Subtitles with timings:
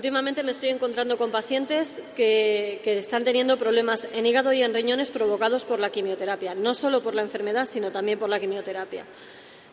[0.00, 5.10] Últimamente me estoy encontrando con pacientes que, están teniendo problemas en hígado y en riñones
[5.10, 9.04] provocados por la quimioterapia, no solo por la enfermedad, sino también por la quimioterapia.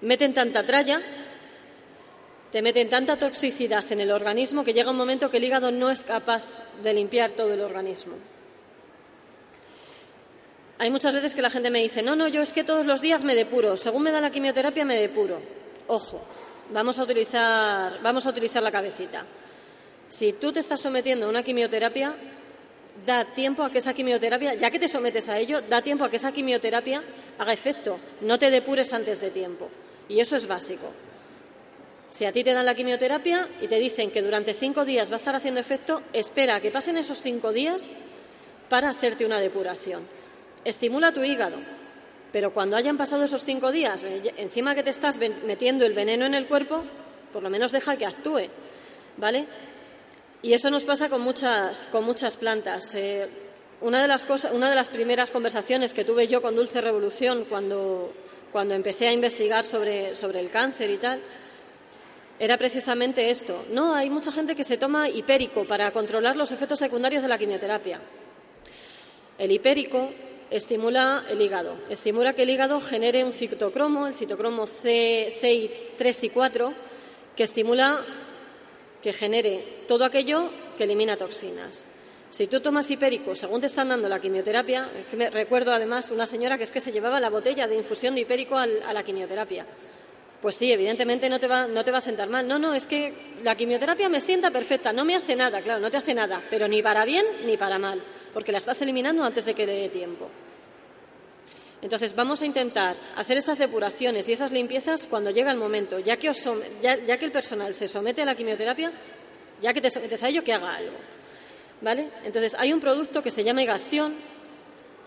[0.01, 1.01] Meten tanta tralla,
[2.51, 5.89] te meten tanta toxicidad en el organismo que llega un momento que el hígado no
[5.89, 8.15] es capaz de limpiar todo el organismo.
[10.77, 12.99] Hay muchas veces que la gente me dice, no, no, yo es que todos los
[12.99, 15.39] días me depuro, según me da la quimioterapia me depuro.
[15.87, 16.21] Ojo,
[16.73, 19.25] vamos a utilizar, vamos a utilizar la cabecita.
[20.07, 22.15] Si tú te estás sometiendo a una quimioterapia,
[23.05, 26.09] da tiempo a que esa quimioterapia, ya que te sometes a ello, da tiempo a
[26.09, 27.03] que esa quimioterapia
[27.37, 27.99] haga efecto.
[28.21, 29.69] No te depures antes de tiempo.
[30.09, 30.87] Y eso es básico.
[32.09, 35.15] Si a ti te dan la quimioterapia y te dicen que durante cinco días va
[35.15, 37.83] a estar haciendo efecto, espera a que pasen esos cinco días
[38.69, 40.07] para hacerte una depuración.
[40.63, 41.57] Estimula tu hígado,
[42.31, 44.03] pero cuando hayan pasado esos cinco días,
[44.37, 46.83] encima que te estás metiendo el veneno en el cuerpo,
[47.33, 48.47] por lo menos deja que actúe,
[49.17, 49.45] ¿vale?
[50.41, 52.93] Y eso nos pasa con muchas, con muchas plantas.
[52.93, 53.27] Eh,
[53.81, 57.45] una, de las cosas, una de las primeras conversaciones que tuve yo con Dulce Revolución
[57.49, 58.13] cuando,
[58.51, 61.21] cuando empecé a investigar sobre, sobre el cáncer y tal,
[62.39, 63.65] era precisamente esto.
[63.71, 67.37] No, hay mucha gente que se toma hipérico para controlar los efectos secundarios de la
[67.39, 67.99] quimioterapia.
[69.39, 70.11] El hipérico
[70.51, 75.33] estimula el hígado, estimula que el hígado genere un citocromo, el citocromo C,
[75.99, 76.73] C3 y 4,
[77.35, 78.05] que estimula
[79.01, 81.85] que genere todo aquello que elimina toxinas.
[82.29, 86.11] Si tú tomas hipérico, según te están dando la quimioterapia, es que me recuerdo además
[86.11, 89.03] una señora que es que se llevaba la botella de infusión de hipérico a la
[89.03, 89.65] quimioterapia.
[90.41, 92.47] Pues sí, evidentemente no te, va, no te va a sentar mal.
[92.47, 95.89] No, no, es que la quimioterapia me sienta perfecta, no me hace nada, claro, no
[95.89, 98.03] te hace nada, pero ni para bien ni para mal,
[98.33, 100.29] porque la estás eliminando antes de que dé tiempo.
[101.81, 106.17] Entonces vamos a intentar hacer esas depuraciones y esas limpiezas cuando llega el momento, ya
[106.17, 108.91] que, el personal se somete a la quimioterapia,
[109.61, 110.97] ya que te sometes a ello, que haga algo.
[111.81, 112.09] ¿Vale?
[112.23, 114.15] Entonces hay un producto que se llama Egastión,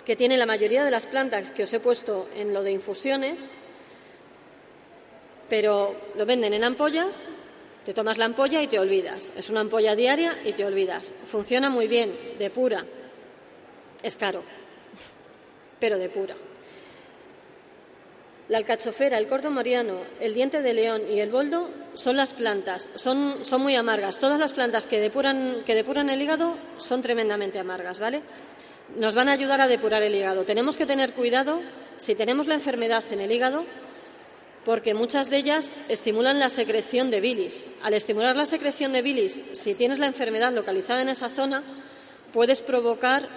[0.04, 3.50] que tiene la mayoría de las plantas que os he puesto en lo de infusiones,
[5.48, 7.26] pero lo venden en ampollas,
[7.84, 9.32] te tomas la ampolla y te olvidas.
[9.36, 11.12] Es una ampolla diaria y te olvidas.
[11.26, 12.86] Funciona muy bien, depura.
[14.02, 14.44] Es caro,
[15.80, 16.36] pero depura.
[18.50, 22.88] La alcachofera, el cordo moriano, el diente de león y el boldo son las plantas,
[22.96, 24.18] son, son muy amargas.
[24.18, 28.22] Todas las plantas que depuran, que depuran el hígado son tremendamente amargas, ¿vale?
[28.96, 30.42] Nos van a ayudar a depurar el hígado.
[30.42, 31.60] Tenemos que tener cuidado
[31.96, 33.64] si tenemos la enfermedad en el hígado,
[34.64, 37.70] porque muchas de ellas estimulan la secreción de bilis.
[37.84, 41.62] Al estimular la secreción de bilis, si tienes la enfermedad localizada en esa zona,
[42.32, 43.28] puedes provocar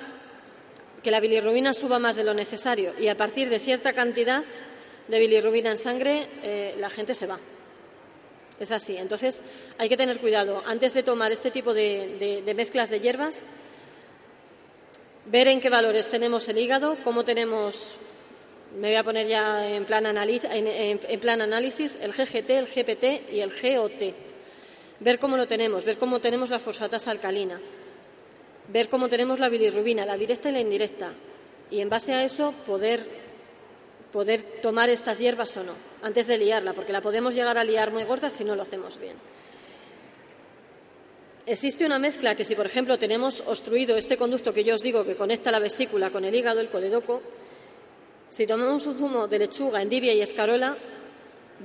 [1.03, 4.43] que la bilirrubina suba más de lo necesario y a partir de cierta cantidad
[5.07, 7.39] de bilirrubina en sangre, eh, la gente se va.
[8.59, 8.95] Es así.
[8.97, 9.41] Entonces,
[9.77, 10.63] hay que tener cuidado.
[10.65, 13.43] Antes de tomar este tipo de, mezclas de hierbas,
[15.25, 17.95] ver en qué valores tenemos el hígado, cómo tenemos,
[18.79, 23.39] me voy a poner ya en plan, en plan análisis, el GGT, el GPT y
[23.41, 24.15] el GOT.
[24.99, 27.59] Ver cómo lo tenemos, ver cómo tenemos la fosfatasa alcalina,
[28.69, 31.11] ver cómo tenemos la bilirrubina, la directa y la indirecta.
[31.69, 33.22] Y en base a eso poder
[34.13, 37.91] poder tomar estas hierbas o no, antes de liarla, porque la podemos llegar a liar
[37.91, 39.15] muy gorda si no lo hacemos bien.
[41.47, 45.03] Existe una mezcla que si, por ejemplo, tenemos obstruido este conducto que yo os digo
[45.03, 47.21] que conecta la vesícula con el hígado, el coledoco,
[48.29, 50.77] si tomamos un zumo de lechuga, endivia y escarola,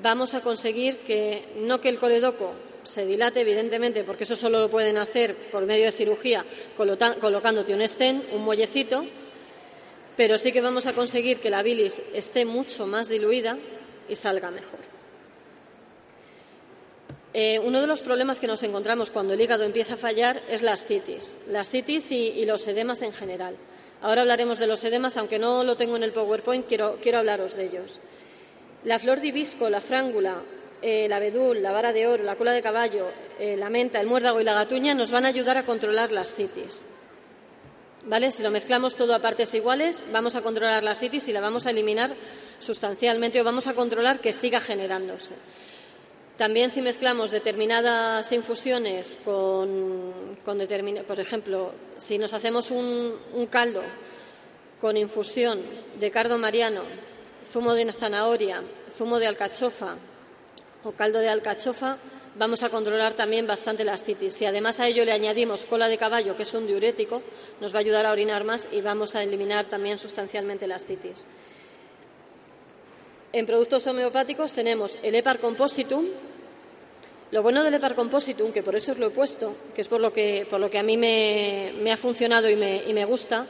[0.03, 4.71] vamos a conseguir que no que el coledoco se dilate, evidentemente, porque eso solo lo
[4.71, 9.05] pueden hacer por medio de cirugía, colocándote un stent, un muellecito,
[10.19, 13.57] pero sí que vamos a conseguir que la bilis esté mucho más diluida
[14.09, 14.81] y salga mejor.
[17.33, 20.63] Eh, uno de los problemas que nos encontramos cuando el hígado empieza a fallar es
[20.63, 23.55] la ascitis, la ascitis y, los edemas en general.
[24.03, 27.67] Ahora hablaremos de los edemas, aunque no lo tengo en el PowerPoint, quiero, hablaros de
[27.67, 28.01] ellos.
[28.83, 30.43] La flor de hibisco, la frángula,
[30.83, 33.07] eh, la abedul, la vara de oro, la cola de caballo,
[33.39, 36.23] eh, la menta, el muérdago y la gatuña nos van a ayudar a controlar la
[38.09, 38.35] ascitis.
[38.35, 41.67] Si lo mezclamos todo a partes iguales, vamos a controlar la citis y la vamos
[41.67, 42.15] a eliminar
[42.59, 45.35] sustancialmente o vamos a controlar que siga generándose.
[46.37, 53.13] También si mezclamos determinadas infusiones con, por ejemplo, si nos hacemos un,
[53.51, 53.83] caldo
[54.81, 55.59] con infusión
[55.99, 56.83] de cardo mariano,
[57.45, 58.63] zumo de zanahoria,
[58.97, 59.97] zumo de alcachofa
[60.85, 61.99] o caldo de alcachofa,
[62.39, 64.35] vamos a controlar también bastante la ascitis.
[64.35, 67.23] Si además a ello le añadimos cola de caballo, que es un diurético,
[67.61, 71.27] nos va a ayudar a orinar más y vamos a eliminar también sustancialmente la ascitis.
[73.33, 76.07] En productos homeopáticos tenemos el Epar Compositum.
[77.31, 80.01] Lo bueno del Epar Compositum, que por eso os lo he puesto, que es por
[80.01, 83.47] lo que, por lo que a mí me, ha funcionado y me, y me gusta,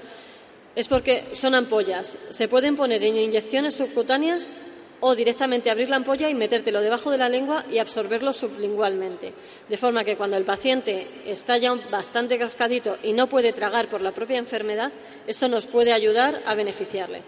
[0.75, 2.19] es porque son ampollas.
[2.31, 4.53] Se pueden poner en inyecciones subcutáneas
[5.01, 9.33] o directamente abrir la ampolla y metértelo debajo de la lengua y absorberlo sublingualmente.
[9.69, 14.01] De forma que cuando el paciente está ya bastante cascadito y no puede tragar por
[14.01, 14.93] la propia enfermedad,
[15.27, 17.23] esto nos puede ayudar a beneficiarle.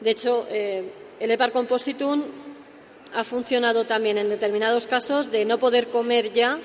[0.00, 0.84] De hecho, eh,
[1.18, 2.22] el Epar Compositum
[3.14, 6.58] ha funcionado también en determinados casos de no poder comer ya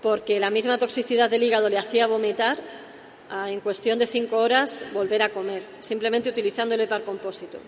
[0.00, 2.58] porque la misma toxicidad del hígado le hacía vomitar
[3.30, 7.60] a, en cuestión de cinco horas volver a comer, simplemente utilizando el Epar Compositum.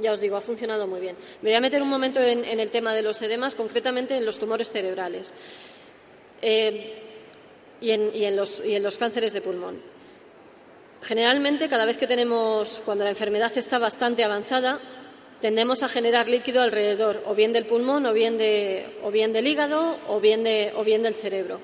[0.00, 1.16] Ya os digo, ha funcionado muy bien.
[1.42, 4.38] Me voy a meter un momento en, el tema de los edemas, concretamente en los
[4.38, 5.34] tumores cerebrales
[6.40, 7.02] eh,
[7.80, 9.82] y, en, los, cánceres de pulmón.
[11.02, 14.80] Generalmente, cada vez que tenemos, cuando la enfermedad está bastante avanzada,
[15.40, 18.38] tendemos a generar líquido alrededor, o bien del pulmón, o bien,
[19.02, 21.60] o bien del hígado, o bien, o bien del cerebro.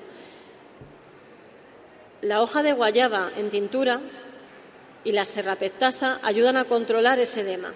[2.21, 4.01] La hoja de guayaba en tintura
[5.03, 7.73] y la serrapectasa ayudan a controlar ese edema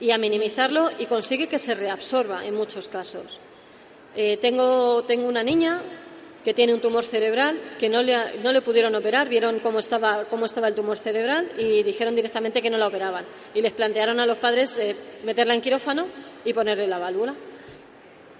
[0.00, 3.40] y a minimizarlo y consigue que se reabsorba en muchos casos.
[4.16, 5.80] Eh, tengo, tengo una niña
[6.44, 10.24] que tiene un tumor cerebral, que no le, no le pudieron operar, vieron cómo estaba,
[10.24, 13.26] cómo estaba el tumor cerebral y dijeron directamente que no la operaban.
[13.54, 16.06] Y les plantearon a los padres eh, meterla en quirófano
[16.44, 17.34] y ponerle la válvula.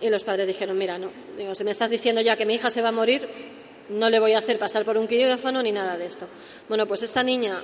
[0.00, 1.10] Y los padres dijeron, mira, no,
[1.54, 3.28] si me estás diciendo ya que mi hija se va a morir,
[3.90, 6.26] no le voy a hacer pasar por un quirófano ni nada de esto.
[6.68, 7.62] Bueno, pues esta niña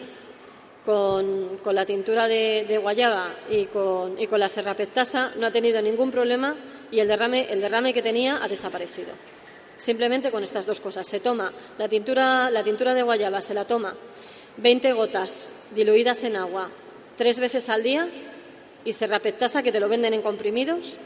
[0.87, 6.13] con, la tintura de, guayaba y con, y con la serrapectasa no ha tenido ningún
[6.13, 6.55] problema
[6.93, 9.09] y el derrame, el derrame que tenía ha desaparecido.
[9.77, 11.07] Simplemente con estas dos cosas.
[11.07, 13.95] Se toma la tintura, la tintura de guayaba, se la toma
[14.59, 16.71] 20 gotas diluidas en agua
[17.17, 18.09] tres veces al día
[18.85, 20.97] y se rapetasa que te lo venden en comprimidos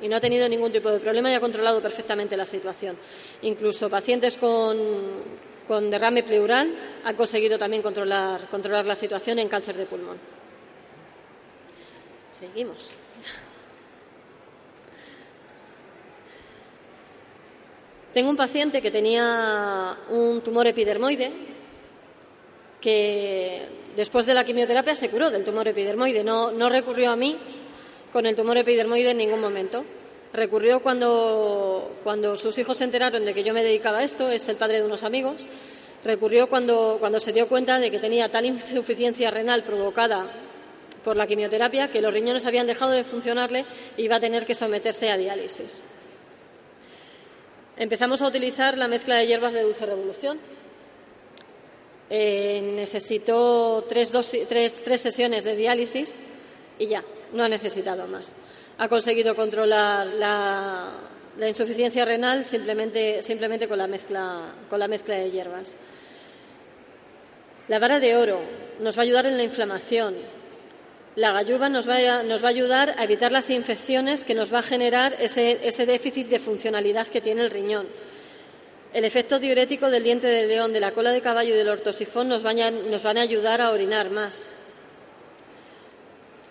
[0.00, 2.96] y no ha tenido ningún tipo de problema y ha controlado perfectamente la situación.
[3.42, 4.76] Incluso pacientes con,
[5.68, 6.74] con derrame pleural
[7.04, 10.16] han conseguido también controlar, controlar la situación en cáncer de pulmón.
[12.30, 12.94] Seguimos.
[18.14, 21.30] Tengo un paciente que tenía un tumor epidermoide
[22.80, 26.24] que después de la quimioterapia se curó del tumor epidermoide.
[26.24, 27.36] No, no recurrió a mí
[28.12, 29.84] con el tumor epidermoide en ningún momento.
[30.32, 34.48] Recurrió cuando, cuando sus hijos se enteraron de que yo me dedicaba a esto, es
[34.48, 35.46] el padre de unos amigos.
[36.04, 40.26] Recurrió cuando, cuando se dio cuenta de que tenía tal insuficiencia renal provocada
[41.04, 43.64] por la quimioterapia que los riñones habían dejado de funcionarle
[43.96, 45.82] y iba a tener que someterse a diálisis
[47.78, 50.38] empezamos a utilizar la mezcla de hierbas de dulce revolución.
[52.10, 54.12] Eh, necesitó tres,
[54.48, 56.18] tres, sesiones de diálisis
[56.78, 58.34] y ya, no ha necesitado más.
[58.78, 60.92] Ha conseguido controlar la,
[61.46, 65.76] insuficiencia renal simplemente, simplemente con, la mezcla, con la mezcla de hierbas.
[67.68, 68.40] La vara de oro
[68.80, 70.14] nos va a ayudar en la inflamación,
[71.18, 75.16] la galluva nos va, a, ayudar a evitar las infecciones que nos va a generar
[75.18, 77.88] ese, déficit de funcionalidad que tiene el riñón.
[78.92, 82.28] El efecto diurético del diente de león, de la cola de caballo y del ortosifón
[82.28, 84.46] nos van a, ayudar a orinar más.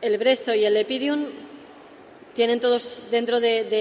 [0.02, 1.28] El brezo y el epidium
[2.38, 3.74] tienen todos dentro del,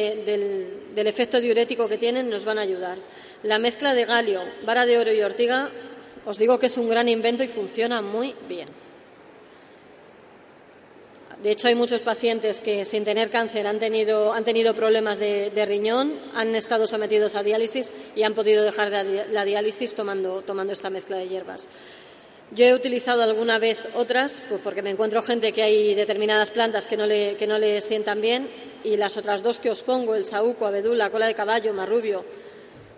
[0.96, 2.96] efecto diurético que tienen, nos van a ayudar.
[3.42, 5.70] La mezcla de galio, vara de oro y ortiga,
[6.24, 8.66] os digo que es un gran invento y funciona muy bien.
[11.42, 15.66] De hecho, hay muchos pacientes que sin tener cáncer han tenido, han tenido problemas de,
[15.66, 20.88] riñón, han estado sometidos a diálisis y han podido dejar la diálisis tomando, tomando esta
[20.88, 21.68] mezcla de hierbas.
[22.52, 26.86] Yo he utilizado alguna vez otras, pues porque me encuentro gente que hay determinadas plantas
[26.86, 28.48] que no, le, que no le sientan bien
[28.84, 32.24] y las otras dos que os pongo, el saúco, abedul, la cola de caballo, marrubio,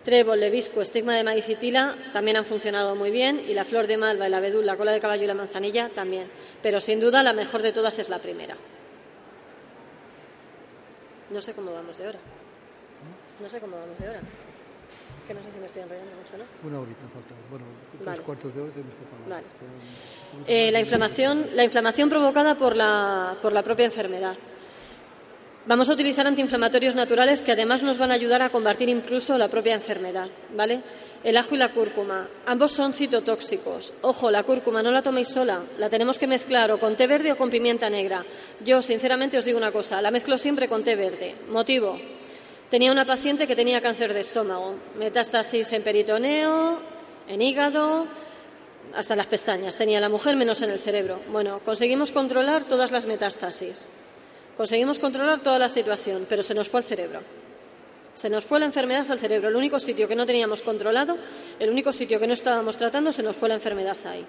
[0.05, 4.27] trébol, levisco, estigma de maicitila también han funcionado muy bien y la flor de malva,
[4.27, 6.31] el abedul, la cola de caballo y la manzanilla también.
[6.63, 8.55] Pero sin duda la mejor de todas es la primera.
[11.31, 12.19] No sé cómo vamos de hora.
[13.41, 14.21] No sé cómo vamos de hora.
[15.27, 16.69] Que no sé si me estoy enrollando mucho, ¿no?
[16.69, 17.35] Una horita falta.
[17.51, 17.67] Bueno,
[18.25, 19.47] cuartos de hora tenemos que Vale.
[20.47, 24.37] Eh, la, inflamación, la inflamación provocada por la, por la propia enfermedad.
[25.69, 29.49] Vamos a utilizar antiinflamatorios naturales que además nos van a ayudar a combatir incluso la
[29.49, 30.81] propia enfermedad, ¿vale?
[31.23, 33.93] El ajo y la cúrcuma, ambos son citotóxicos.
[34.01, 37.33] Ojo, la cúrcuma no la toméis sola, la tenemos que mezclar o con té verde
[37.33, 38.25] o con pimienta negra.
[38.65, 41.35] Yo, sinceramente, os digo una cosa, la mezclo siempre con té verde.
[41.51, 42.01] Motivo,
[42.71, 46.81] tenía una paciente que tenía cáncer de estómago, metástasis en peritoneo,
[47.29, 48.07] en hígado,
[48.95, 51.21] hasta las pestañas tenía la mujer menos en el cerebro.
[51.31, 53.89] Bueno, conseguimos controlar todas las metástasis.
[54.57, 57.21] Conseguimos controlar toda la situación, pero se nos fue el cerebro.
[58.15, 59.49] Se nos fue la enfermedad al cerebro.
[59.49, 61.17] El único sitio que no teníamos controlado,
[61.61, 64.25] el único sitio que no estábamos tratando, se nos fue la enfermedad ahí.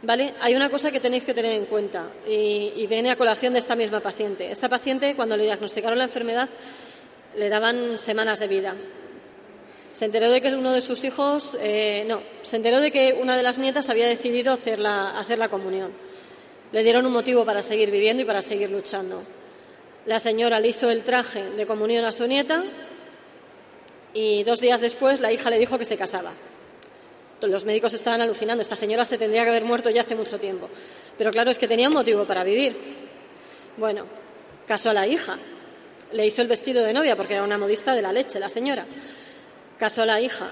[0.00, 0.34] ¿Vale?
[0.40, 3.58] Hay una cosa que tenéis que tener en cuenta y, y viene a colación de
[3.58, 4.50] esta misma paciente.
[4.50, 6.48] Esta paciente, cuando le diagnosticaron la enfermedad,
[7.36, 8.74] le daban semanas de vida.
[9.92, 13.36] Se enteró de que uno de sus hijos, eh, no, se enteró de que una
[13.36, 15.92] de las nietas había decidido hacer la, hacer la comunión.
[16.72, 19.22] Le dieron un motivo para seguir viviendo y para seguir luchando.
[20.06, 22.64] La señora le hizo el traje de comunión a su nieta
[24.14, 26.32] y dos días después la hija le dijo que se casaba.
[27.42, 28.62] Los médicos estaban alucinando.
[28.62, 30.68] Esta señora se tendría que haber muerto ya hace mucho tiempo.
[31.18, 32.76] Pero claro, es que tenía un motivo para vivir.
[33.76, 34.06] Bueno,
[34.66, 35.38] casó a la hija.
[36.12, 38.86] Le hizo el vestido de novia porque era una modista de la leche, la señora.
[39.82, 40.46] Casó a la hija.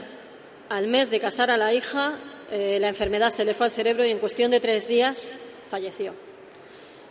[0.71, 2.15] Al mes de casar a la hija,
[2.51, 5.37] eh, la enfermedad se le fue al cerebro y en cuestión de tres días
[5.71, 6.15] falleció.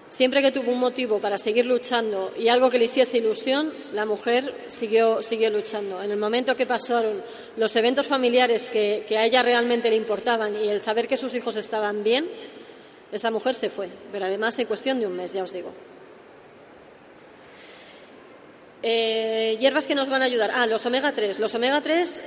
[0.09, 4.05] Siempre que tuvo un motivo para seguir luchando y algo que le hiciese ilusión, la
[4.05, 6.03] mujer siguió, siguió luchando.
[6.03, 7.23] En el momento que pasaron
[7.55, 11.55] los eventos familiares que, a ella realmente le importaban y el saber que sus hijos
[11.55, 12.29] estaban bien,
[13.13, 15.71] esa mujer se fue, pero además en cuestión de un mes, ya os digo.
[18.81, 20.51] Eh, hierbas que nos van a ayudar.
[20.53, 21.39] Ah, los omega 3.
[21.39, 22.21] Los omega 3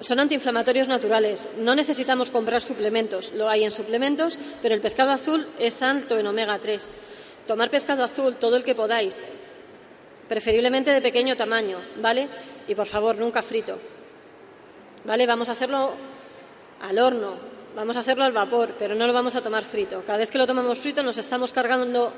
[0.00, 1.48] son antiinflamatorios naturales.
[1.58, 3.32] No necesitamos comprar suplementos.
[3.34, 6.92] Lo hay en suplementos, pero el pescado azul es alto en omega 3.
[7.46, 9.22] Tomar pescado azul todo el que podáis,
[10.28, 12.28] preferiblemente de pequeño tamaño, ¿vale?
[12.68, 13.78] Y por favor, nunca frito.
[15.04, 15.26] ¿Vale?
[15.26, 15.94] Vamos a hacerlo
[16.80, 17.34] al horno,
[17.74, 20.02] vamos a hacerlo al vapor, pero no lo vamos a tomar frito.
[20.06, 22.12] Cada vez que lo tomamos frito nos estamos cargando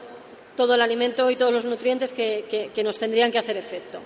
[0.56, 4.00] todo el alimento y todos los nutrientes que, que nos tendrían que hacer efecto.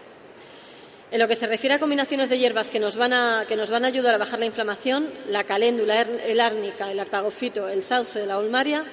[1.10, 3.70] En lo que se refiere a combinaciones de hierbas que nos van a, que nos
[3.70, 8.26] van a ayudar a bajar la inflamación, la caléndula, el árnica, el arpagofito, el sauce
[8.26, 8.84] la ulmaria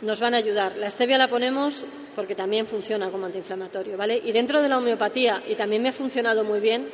[0.00, 0.76] nos van a ayudar.
[0.76, 1.84] La stevia la ponemos
[2.14, 4.20] porque también funciona como antiinflamatorio, ¿vale?
[4.24, 6.88] Y dentro de la homeopatía, y también me ha funcionado muy bien,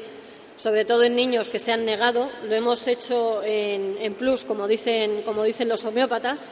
[0.56, 4.68] sobre todo en niños que se han negado, lo hemos hecho en, en plus, como
[4.68, 6.48] dicen, como dicen los homeópatas,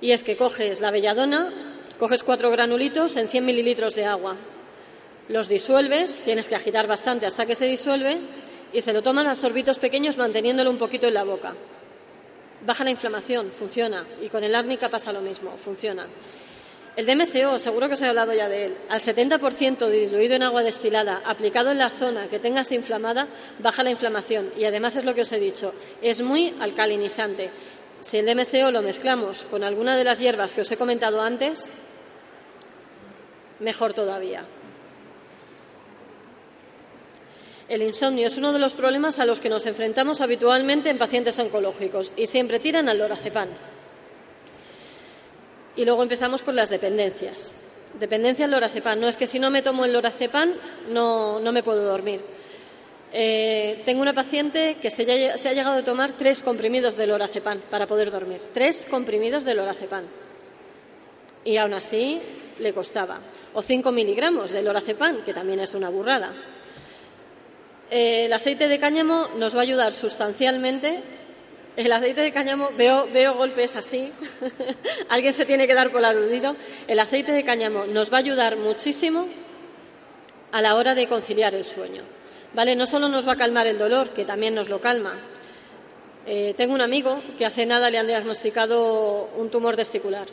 [0.00, 1.71] y es que coges la belladona,
[2.02, 4.36] coges cuatro granulitos en 100 mililitros de agua,
[5.28, 8.18] los disuelves, tienes que agitar bastante hasta que se disuelve
[8.72, 11.54] y se lo toman a sorbitos pequeños manteniéndolo un poquito en la boca.
[12.66, 14.04] Baja la inflamación, funciona.
[14.20, 16.08] Y con el árnica pasa lo mismo, funciona.
[16.96, 20.64] El DMSO, seguro que os he hablado ya de él, al 70% diluido en agua
[20.64, 23.28] destilada, aplicado en la zona que tengas inflamada,
[23.60, 24.50] baja la inflamación.
[24.58, 27.52] Y además es lo que os he dicho, es muy alcalinizante.
[28.00, 31.70] Si el DMSO lo mezclamos con alguna de las hierbas que os he comentado antes,
[33.60, 34.44] mejor todavía.
[37.68, 41.38] El insomnio es uno de los problemas a los que nos enfrentamos habitualmente en pacientes
[41.38, 43.48] oncológicos y siempre tiran al lorazepam.
[45.74, 47.50] Y luego empezamos con las dependencias.
[47.98, 49.00] Dependencia al lorazepam.
[49.00, 50.52] No es que si no me tomo el lorazepam
[50.90, 52.22] no, no me puedo dormir.
[53.14, 55.04] Eh, tengo una paciente que se,
[55.38, 58.40] se, ha llegado a tomar tres comprimidos de lorazepam para poder dormir.
[58.52, 60.04] Tres comprimidos de lorazepam.
[61.44, 62.20] Y aún así
[62.58, 63.20] le costaba.
[63.54, 66.32] O cinco miligramos de lorazepam, que también es una burrada.
[67.90, 71.02] El aceite de cáñamo nos va a ayudar sustancialmente.
[71.76, 74.12] El aceite de cáñamo, veo, veo golpes así,
[75.08, 76.56] alguien se tiene que dar por aludido.
[76.86, 79.28] El aceite de cáñamo nos va a ayudar muchísimo
[80.52, 82.02] a la hora de conciliar el sueño.
[82.54, 82.76] ¿Vale?
[82.76, 85.14] No solo nos va a calmar el dolor, que también nos lo calma.
[86.26, 90.28] Eh, tengo un amigo que hace nada le han diagnosticado un tumor testicular.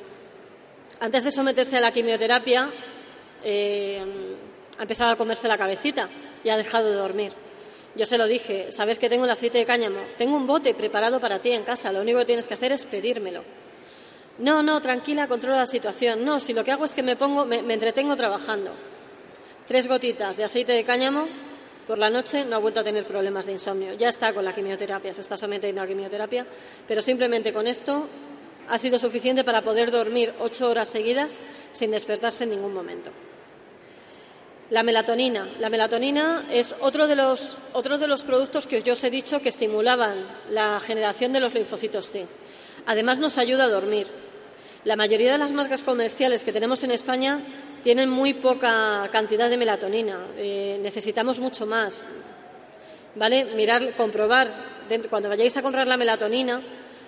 [1.00, 2.70] Antes de someterse a la quimioterapia,
[3.44, 4.04] eh,
[4.78, 6.10] ha empezado a comerse la cabecita
[6.44, 7.32] y ha dejado de dormir.
[7.96, 11.20] Yo se lo dije, sabes que tengo el aceite de cáñamo, tengo un bote preparado
[11.20, 13.44] para ti en casa, lo único que tienes que hacer es pedírmelo.
[14.40, 16.24] No, no, tranquila, controla la situación.
[16.24, 18.72] No, si lo que hago es que me pongo, me, entretengo trabajando.
[19.68, 21.28] Tres gotitas de aceite de cáñamo
[21.86, 23.94] por la noche no ha vuelto a tener problemas de insomnio.
[23.96, 26.46] Ya está con la quimioterapia, se está sometiendo a quimioterapia,
[26.88, 28.08] pero simplemente con esto
[28.70, 31.40] ha sido suficiente para poder dormir ocho horas seguidas
[31.72, 33.12] sin despertarse en ningún momento.
[34.70, 35.48] La melatonina.
[35.60, 39.50] La melatonina es otro de, los, de los productos que yo os he dicho que
[39.50, 42.28] estimulaban la generación de los linfocitos T.
[42.86, 44.08] Además, nos ayuda a dormir.
[44.84, 47.40] La mayoría de las marcas comerciales que tenemos en España
[47.84, 50.20] tienen muy poca cantidad de melatonina.
[50.38, 52.06] Eh, necesitamos mucho más.
[53.16, 53.46] ¿Vale?
[53.56, 54.50] Mirar, comprobar,
[55.10, 56.62] cuando vayáis a comprar la melatonina,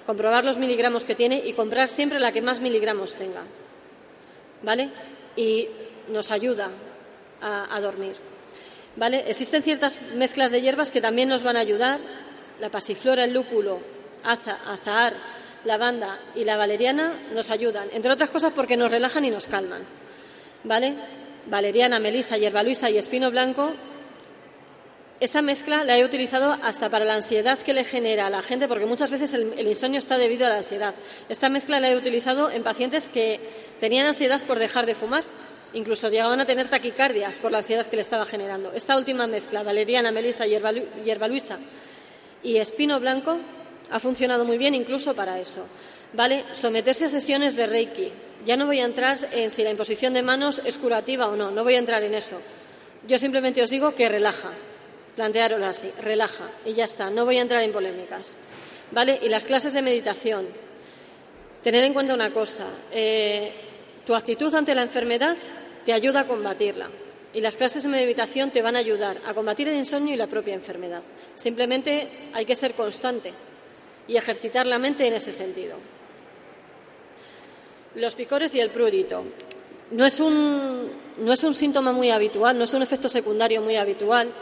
[0.06, 3.44] comprobar los miligramos que tiene y comprar siempre la que más miligramos tenga.
[4.64, 4.90] ¿Vale?
[5.36, 5.68] Y
[6.10, 6.70] nos ayuda
[7.42, 8.16] a, dormir.
[8.96, 9.24] ¿Vale?
[9.28, 12.00] Existen ciertas mezclas de hierbas que también nos van a ayudar.
[12.60, 13.80] La pasiflora, el lúpulo,
[14.24, 15.14] azahar,
[15.66, 19.82] lavanda y la valeriana nos ayudan, entre otras cosas porque nos relajan y nos calman.
[20.64, 20.96] ¿Vale?
[21.48, 23.74] Valeriana, melisa, hierba luisa y espino blanco
[25.22, 28.68] esa mezcla la he utilizado hasta para la ansiedad que le genera a la gente,
[28.68, 30.96] porque muchas veces el, insomnio está debido a la ansiedad.
[31.30, 33.40] Esta mezcla la he utilizado en pacientes que
[33.80, 35.24] tenían ansiedad por dejar de fumar,
[35.74, 38.74] incluso llegaban a tener taquicardias por la ansiedad que le estaba generando.
[38.74, 41.60] Esta última mezcla, valeriana, melisa, hierba, hierba luisa
[42.42, 43.38] y espino blanco,
[43.92, 45.68] ha funcionado muy bien incluso para eso.
[46.14, 46.46] ¿Vale?
[46.52, 48.12] Someterse a sesiones de Reiki.
[48.44, 51.52] Ya no voy a entrar en si la imposición de manos es curativa o no,
[51.52, 52.42] no voy a entrar en eso.
[53.08, 54.50] Yo simplemente os digo que relaja,
[55.16, 58.36] plantearlo así, relaja y ya está, no voy a entrar en polémicas.
[58.92, 59.20] ¿Vale?
[59.22, 60.46] Y las clases de meditación.
[61.64, 63.54] Tener en cuenta una cosa, eh,
[64.06, 65.38] tu actitud ante la enfermedad
[65.86, 66.90] te ayuda a combatirla
[67.34, 70.28] y las clases de meditación te van a ayudar a combatir el insomnio y la
[70.28, 71.04] propia enfermedad.
[71.36, 73.34] Simplemente hay que ser constante
[74.08, 75.78] y ejercitar la mente en ese sentido.
[77.96, 79.24] Los picores y el prurito.
[79.92, 80.90] No es un,
[81.20, 84.34] no es un síntoma muy habitual, no es un efecto secundario muy habitual,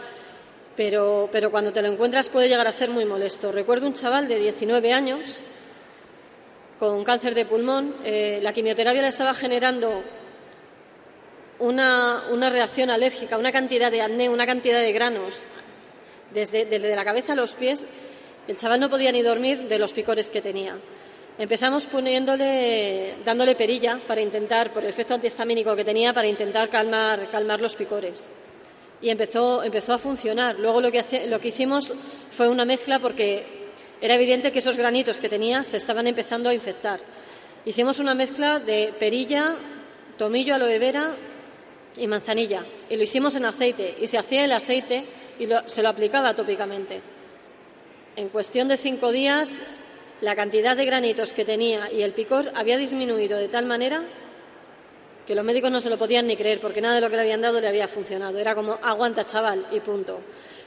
[0.79, 3.51] pero, cuando te lo encuentras puede llegar a ser muy molesto.
[3.51, 5.39] Recuerdo un chaval de 19 años
[6.79, 7.97] con cáncer de pulmón.
[8.05, 10.01] Eh, la quimioterapia le estaba generando
[11.59, 15.41] una, reacción alérgica, una cantidad de acné, una cantidad de granos,
[16.33, 17.83] desde, desde la cabeza a los pies.
[18.47, 20.77] El chaval no podía ni dormir de los picores que tenía.
[21.37, 27.27] Empezamos poniéndole, dándole perilla para intentar, por el efecto antihistamínico que tenía, para intentar calmar,
[27.29, 28.29] calmar los picores
[29.01, 30.57] y empezó, empezó a funcionar.
[30.59, 31.93] Luego lo que, lo que hicimos
[32.31, 33.45] fue una mezcla porque
[34.01, 36.99] era evidente que esos granitos que tenía se estaban empezando a infectar.
[37.65, 39.55] Hicimos una mezcla de perilla,
[40.17, 41.15] tomillo, aloe vera
[41.97, 42.65] y manzanilla.
[42.89, 43.95] Y lo hicimos en aceite.
[43.99, 45.05] Y se hacía el aceite
[45.39, 47.01] y se lo aplicaba tópicamente.
[48.15, 49.61] En cuestión de cinco días,
[50.21, 54.03] la cantidad de granitos que tenía y el picor había disminuido de tal manera
[55.29, 57.21] que los médicos no se lo podían ni creer porque nada de lo que le
[57.21, 58.39] habían dado le había funcionado.
[58.39, 60.21] Era como aguanta chaval y punto.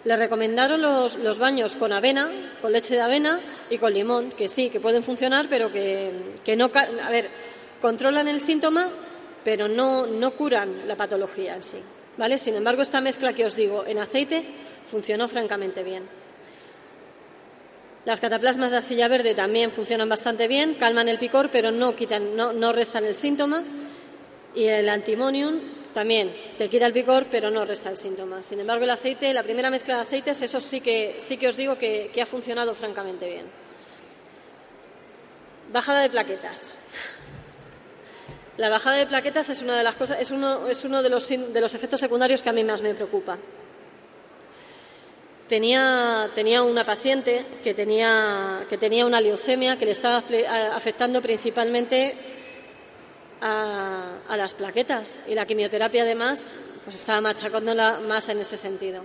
[0.04, 2.30] Le recomendaron los, baños con avena,
[2.62, 6.12] con leche de avena y con limón, que sí, que pueden funcionar, pero que,
[6.44, 6.70] que no.
[6.76, 7.28] A ver,
[7.80, 8.88] controlan el síntoma,
[9.42, 11.78] pero no, no curan la patología en sí.
[12.16, 12.38] ¿Vale?
[12.38, 14.44] Sin embargo, esta mezcla que os digo en aceite
[14.86, 16.04] funcionó francamente bien.
[18.04, 22.36] Las cataplasmas de arcilla verde también funcionan bastante bien, calman el picor, pero no, quitan,
[22.36, 23.64] no, no restan el síntoma.
[24.54, 25.60] Y el antimonium
[25.92, 28.42] también te quita el picor, pero no resta el síntoma.
[28.42, 31.56] Sin embargo, el aceite, la primera mezcla de aceites, eso sí que, sí que os
[31.56, 33.46] digo que, ha funcionado francamente bien.
[35.72, 36.72] Bajada de plaquetas.
[38.58, 41.28] La bajada de plaquetas es una de las cosas, es uno, es uno de, los,
[41.28, 43.38] de los efectos secundarios que a mí más me preocupa.
[45.48, 50.22] Tenía, tenía una paciente que tenía, que tenía una leucemia que le estaba
[50.74, 52.31] afectando principalmente
[53.42, 59.02] a, las plaquetas y la quimioterapia además pues estaba machacándola más en ese sentido.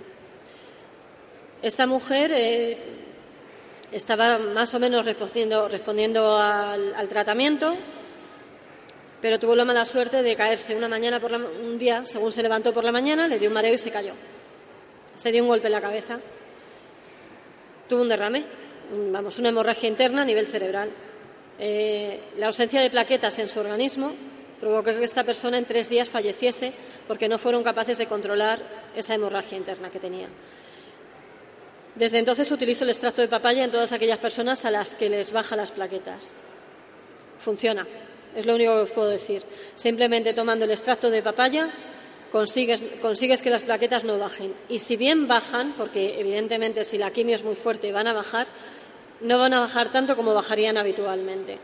[1.62, 2.78] Esta mujer eh,
[3.92, 7.76] estaba más o menos respondiendo, al, tratamiento,
[9.22, 12.74] pero tuvo la mala suerte de caerse una mañana por un día, según se levantó
[12.74, 14.14] por la mañana, le dio un mareo y se cayó.
[15.16, 16.20] Se dio un golpe en la cabeza.
[17.90, 18.46] Tuvo un derrame,
[19.12, 20.92] vamos, una hemorragia interna a nivel cerebral.
[21.60, 24.12] Eh, la ausencia de plaquetas en su organismo
[24.60, 26.74] provocó que esta persona en tres días falleciese
[27.08, 28.60] porque no fueron capaces de controlar
[28.96, 30.28] esa hemorragia interna que tenía.
[31.96, 35.32] Desde entonces utilizo el extracto de papaya en todas aquellas personas a las que les
[35.32, 36.36] baja las plaquetas.
[37.40, 37.88] Funciona,
[38.36, 39.42] es lo único que os puedo decir.
[39.74, 41.72] Simplemente tomando el extracto de papaya
[42.32, 44.54] consigues, consigues que las plaquetas no bajen.
[44.70, 48.48] Y si bien bajan, porque evidentemente si la quimio es muy fuerte van a bajar,
[49.22, 51.60] no van a bajar tanto como bajarían habitualmente.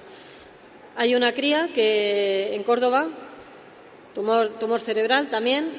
[0.96, 3.08] Hay una cría que en Córdoba,
[4.13, 5.72] tumor, tumor cerebral también,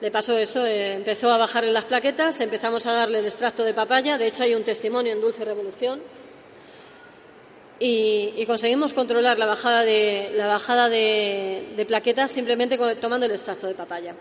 [0.00, 3.64] le pasó eso, eh, empezó a bajar en las plaquetas, empezamos a darle el extracto
[3.64, 6.00] de papaya, de hecho hay un testimonio en Dulce Revolución,
[7.82, 13.74] y, conseguimos controlar la bajada de, la bajada de, plaquetas simplemente tomando el extracto de
[13.74, 14.14] papaya.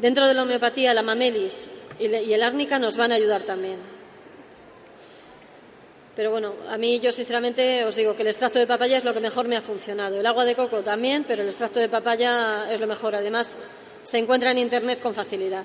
[0.00, 1.68] Dentro de la homeopatía, la mamelis
[2.00, 3.99] y, y el árnica nos van a ayudar también.
[6.20, 9.14] Pero bueno, a mí yo sinceramente os digo que el extracto de papaya es lo
[9.14, 10.20] que mejor me ha funcionado.
[10.20, 13.14] El agua de coco también, pero el extracto de papaya es lo mejor.
[13.14, 13.56] Además,
[14.02, 15.64] se encuentra en Internet con facilidad.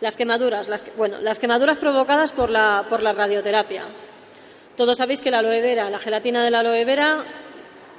[0.00, 3.84] Las quemaduras, bueno, las quemaduras provocadas por la, por la radioterapia.
[4.76, 7.24] Todos sabéis que la aloe vera, la gelatina de la aloe vera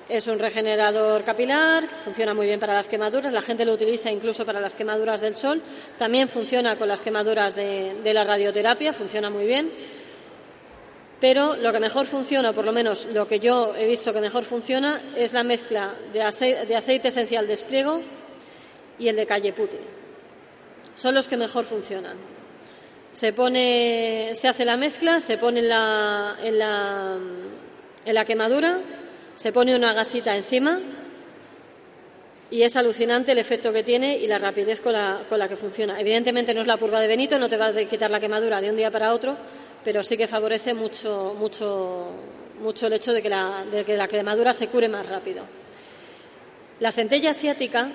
[0.10, 4.46] es un regenerador capilar, funciona muy bien para las quemaduras, la gente lo utiliza incluso
[4.46, 5.62] para las quemaduras del sol,
[5.98, 9.72] también funciona con las quemaduras de la radioterapia, funciona muy bien.
[11.28, 14.44] Pero lo que mejor funciona, por lo menos lo que yo he visto que mejor
[14.44, 18.00] funciona, es la mezcla de aceite, esencial de espliego
[19.00, 19.80] y el de calle puti.
[20.94, 22.16] Son los que mejor funcionan.
[23.12, 28.78] Se hace la mezcla, se pone en la, en la quemadura,
[29.34, 30.80] se pone una gasita encima
[32.52, 35.56] y es alucinante el efecto que tiene y la rapidez con la, con la que
[35.56, 36.00] funciona.
[36.00, 38.70] Evidentemente no es la purga de Benito, no te va a quitar la quemadura de
[38.70, 39.36] un día para otro,
[39.84, 42.12] pero sí que favorece mucho, mucho,
[42.60, 45.44] mucho el hecho de que, la, de que la quemadura se cure más rápido.
[46.80, 47.90] La centella asiática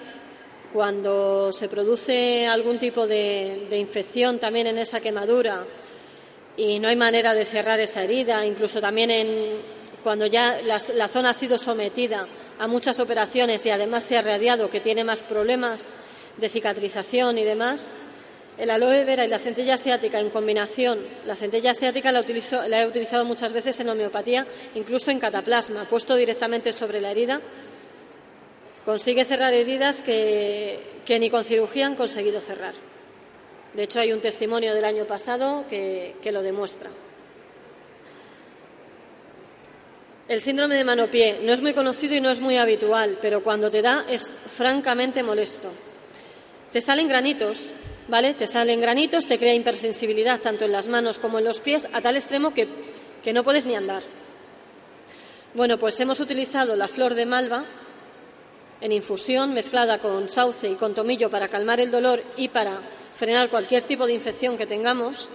[0.72, 5.64] cuando se produce algún tipo de, infección también en esa quemadura
[6.56, 11.30] y no hay manera de cerrar esa herida, incluso también en, cuando ya la, zona
[11.30, 12.26] ha sido sometida
[12.58, 15.94] a muchas operaciones y además se ha radiado, que tiene más problemas
[16.36, 17.94] de cicatrización y demás,
[18.58, 22.24] el aloe vera y la centella asiática en combinación, la centella asiática la,
[22.68, 27.40] la he utilizado muchas veces en homeopatía, incluso en cataplasma, puesto directamente sobre la herida
[28.84, 32.74] consigue cerrar heridas que, ni con cirugía han conseguido cerrar.
[33.74, 36.90] De hecho, hay un testimonio del año pasado que, lo demuestra.
[40.30, 43.68] El síndrome de mano-pie no es muy conocido y no es muy habitual, pero cuando
[43.68, 45.72] te da es francamente molesto.
[46.72, 47.66] Te salen granitos,
[48.06, 48.34] ¿vale?
[48.34, 52.00] Te salen granitos, te crea hipersensibilidad tanto en las manos como en los pies, a
[52.00, 52.68] tal extremo que,
[53.24, 54.04] que no puedes ni andar.
[55.54, 57.64] Bueno, pues hemos utilizado la flor de malva
[58.80, 62.78] en infusión mezclada con sauce y con tomillo para calmar el dolor y para
[63.16, 65.28] frenar cualquier tipo de infección que tengamos.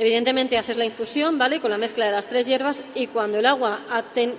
[0.00, 1.60] Evidentemente haces la infusión, ¿vale?
[1.60, 3.80] Con la mezcla de las tres hierbas y cuando el agua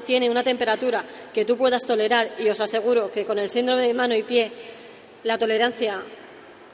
[0.07, 3.93] tiene una temperatura que tú puedas tolerar y os aseguro que con el síndrome de
[3.93, 4.51] mano y pie
[5.23, 6.01] la tolerancia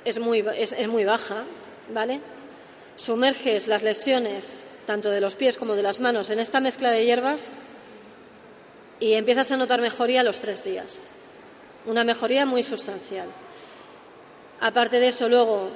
[0.06, 1.44] es muy, es muy baja,
[1.94, 2.22] ¿vale?
[2.96, 7.04] Sumerges las lesiones tanto de los pies como de las manos en esta mezcla de
[7.04, 7.52] hierbas
[9.02, 11.04] y empiezas a notar mejoría a los tres días.
[11.88, 13.28] Una mejoría muy sustancial.
[14.62, 15.72] Aparte de eso, luego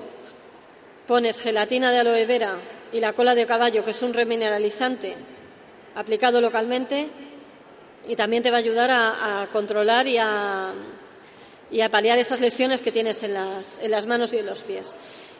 [1.08, 2.56] pones gelatina de aloe vera
[2.92, 5.16] y la cola de caballo, que es un remineralizante,
[5.96, 7.10] aplicado localmente,
[8.08, 10.74] y también te va a ayudar a, controlar y a,
[11.72, 14.64] y a, paliar esas lesiones que tienes en las, en las manos y en los
[14.64, 14.96] pies.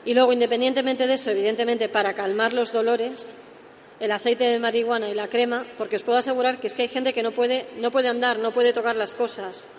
[0.06, 3.34] Y luego, independientemente de eso, evidentemente, para calmar los dolores,
[4.00, 6.88] el aceite de marihuana y la crema, porque os puedo asegurar que es que hay
[6.88, 9.70] gente que no puede, no puede andar, no puede tocar las cosas.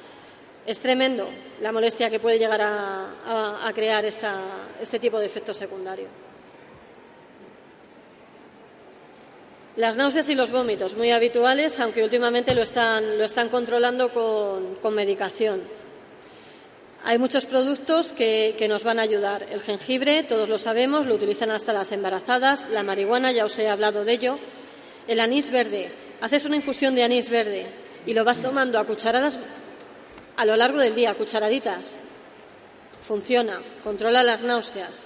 [0.65, 1.29] Es tremendo
[1.61, 6.07] la molestia que puede llegar a, crear este tipo de efecto secundario.
[9.77, 15.63] Las náuseas y los vómitos, muy habituales, aunque últimamente lo están, controlando con medicación.
[17.05, 19.45] Hay muchos productos que, nos van a ayudar.
[19.51, 22.69] El jengibre, todos lo sabemos, lo utilizan hasta las embarazadas.
[22.71, 24.39] La marihuana, ya os he hablado de ello.
[25.09, 25.91] El anís verde.
[26.21, 27.67] Haces una infusión de anís verde
[28.07, 29.41] y lo vas tomando a cucharadas
[30.37, 31.99] a lo largo del día, cucharaditas.
[33.01, 35.05] Funciona, controla las náuseas.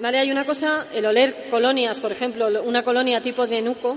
[0.00, 3.96] Vale, hay una cosa, el oler colonias, por ejemplo, una colonia tipo de nuco,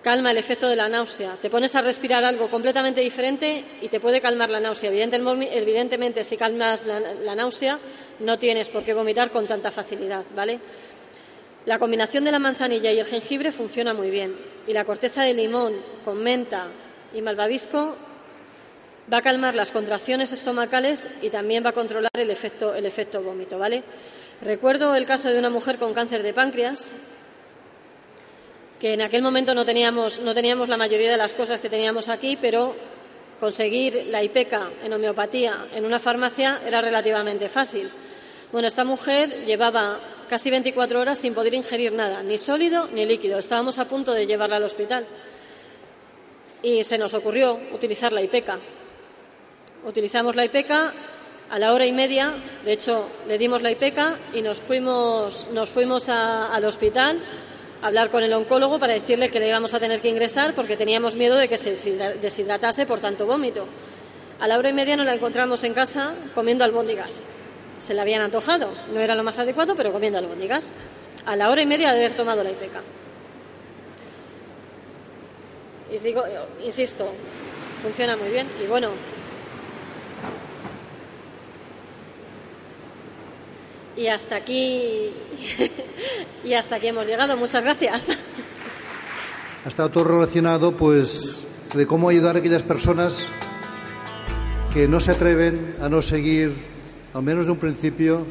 [0.00, 1.36] calma el efecto de la náusea.
[1.42, 4.92] Te pones a respirar algo completamente diferente y te puede calmar la náusea.
[4.92, 7.80] Evidentemente, si calmas la, náusea,
[8.20, 10.60] no tienes por qué vomitar con tanta facilidad, ¿vale?
[11.64, 14.36] La combinación de la manzanilla y el jengibre funciona muy bien.
[14.68, 16.68] Y la corteza de limón con menta
[17.12, 17.96] y malvavisco
[19.12, 23.20] va a calmar las contracciones estomacales y también va a controlar el efecto, el efecto
[23.20, 23.82] vómito, ¿vale?
[24.42, 26.92] Recuerdo el caso de una mujer con cáncer de páncreas
[28.78, 32.10] que en aquel momento no teníamos, no teníamos la mayoría de las cosas que teníamos
[32.10, 32.76] aquí, pero
[33.40, 37.90] conseguir la IPECA en homeopatía en una farmacia era relativamente fácil.
[38.52, 43.38] Bueno, esta mujer llevaba casi 24 horas sin poder ingerir nada, ni sólido ni líquido.
[43.38, 45.06] Estábamos a punto de llevarla al hospital.
[46.62, 48.58] Y se nos ocurrió utilizar la IPECA.
[49.86, 50.92] Utilizamos la IPECA
[51.50, 52.32] a la hora y media,
[52.64, 57.20] de hecho, le dimos la IPECA y nos fuimos, nos fuimos al hospital
[57.82, 61.14] hablar con el oncólogo para decirle que le íbamos a tener que ingresar porque teníamos
[61.14, 61.76] miedo de que se
[62.20, 63.66] deshidratase por tanto vómito.
[64.40, 67.22] A la hora y media nos la encontramos en casa comiendo albóndigas.
[67.78, 70.72] Se le habían antojado, no era lo más adecuado, pero comiendo albóndigas.
[71.26, 72.82] A la hora y media de haber tomado la IPECA.
[76.02, 76.24] Digo,
[76.64, 77.08] insisto,
[77.82, 79.15] funciona muy bien y bueno.
[83.96, 85.10] Y hasta aquí
[86.44, 87.36] y hasta aquí hemos llegado.
[87.36, 88.08] Muchas gracias.
[89.64, 93.28] Ha todo relacionado, pues, de cómo ayudar a aquellas personas
[94.72, 96.52] que no se atreven a no seguir,
[97.14, 98.24] al menos de un principio,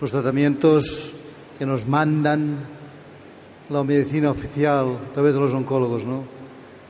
[0.00, 1.12] los tratamientos
[1.58, 2.56] que nos mandan
[3.70, 6.24] la medicina oficial a través de los oncólogos, ¿no?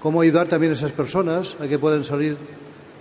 [0.01, 2.37] Cómo ayudar también a esas personas a que puedan salir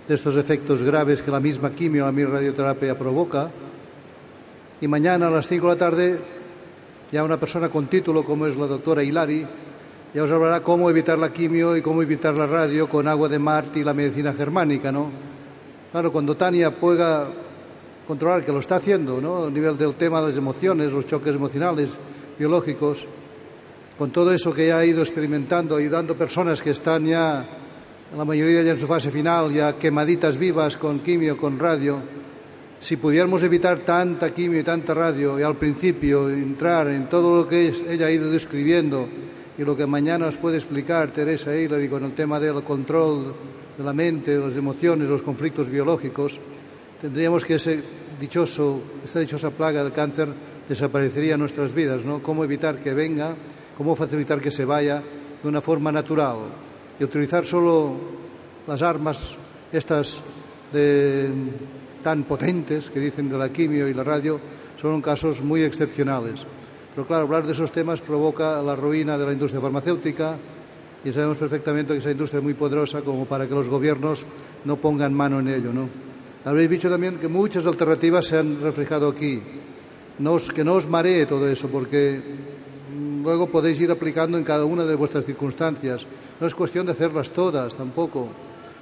[0.06, 3.50] de estos efectos graves que la misma quimio, la misma radioterapia provoca.
[4.84, 6.18] Y mañana a las 5 de la tarde,
[7.10, 9.42] ya una persona con título como es la doctora Hilari,
[10.12, 13.38] ya os hablará cómo evitar la quimio y cómo evitar la radio con agua de
[13.38, 15.10] Marte y la medicina germánica, ¿no?
[15.90, 17.26] Claro, cuando Tania pueda
[18.06, 19.46] controlar, que lo está haciendo, ¿no?
[19.46, 21.88] A nivel del tema de las emociones, los choques emocionales,
[22.38, 23.06] biológicos,
[23.96, 27.42] con todo eso que ya ha ido experimentando, ayudando personas que están ya,
[28.14, 32.02] la mayoría ya en su fase final, ya quemaditas vivas con quimio, con radio,
[32.84, 37.48] si pudiéramos evitar tanta quimio y tanta radio y al principio entrar en todo lo
[37.48, 39.08] que ella ha ido describiendo,
[39.56, 43.34] y lo que mañana os puede explicar Teresa Hillary con el tema del control
[43.78, 46.38] de la mente, de las emociones, los conflictos biológicos,
[47.00, 47.80] tendríamos que ese
[48.20, 50.28] esta dichosa plaga del cáncer
[50.68, 52.22] desaparecería en nuestras vidas, ¿no?
[52.22, 53.34] Cómo evitar que venga,
[53.78, 55.02] cómo facilitar que se vaya
[55.42, 56.36] de una forma natural
[57.00, 57.96] y utilizar solo
[58.66, 59.36] las armas
[59.72, 60.20] estas
[60.70, 61.30] de,
[62.04, 64.38] tan potentes que dicen de la quimio y la radio
[64.76, 66.44] son casos muy excepcionales.
[66.94, 70.36] Pero claro, hablar de esos temas provoca la ruina de la industria farmacéutica
[71.02, 74.24] y sabemos perfectamente que esa industria es muy poderosa como para que los gobiernos
[74.66, 75.72] no pongan mano en ello.
[75.72, 75.88] ¿no?
[76.44, 79.40] Habréis dicho también que muchas alternativas se han reflejado aquí.
[80.18, 82.20] No os, que no os maree todo eso, porque
[83.24, 86.06] luego podéis ir aplicando en cada una de vuestras circunstancias.
[86.38, 88.28] No es cuestión de hacerlas todas tampoco,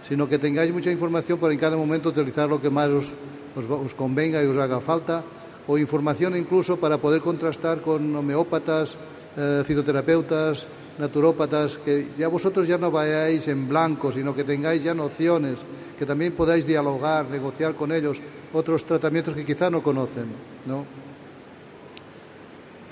[0.07, 3.13] sino que tengáis mucha información para en cada momento utilizar lo que más os,
[3.57, 5.23] os, os convenga y os haga falta
[5.67, 8.97] o información incluso para poder contrastar con homeópatas,
[9.37, 10.67] eh, fitoterapeutas,
[10.99, 15.65] naturópatas, que ya vosotros ya no vayáis en blanco, sino que tengáis ya nociones,
[15.99, 18.21] que también podáis dialogar, negociar con ellos
[18.53, 20.27] otros tratamientos que quizá no conocen.
[20.67, 20.85] ¿no?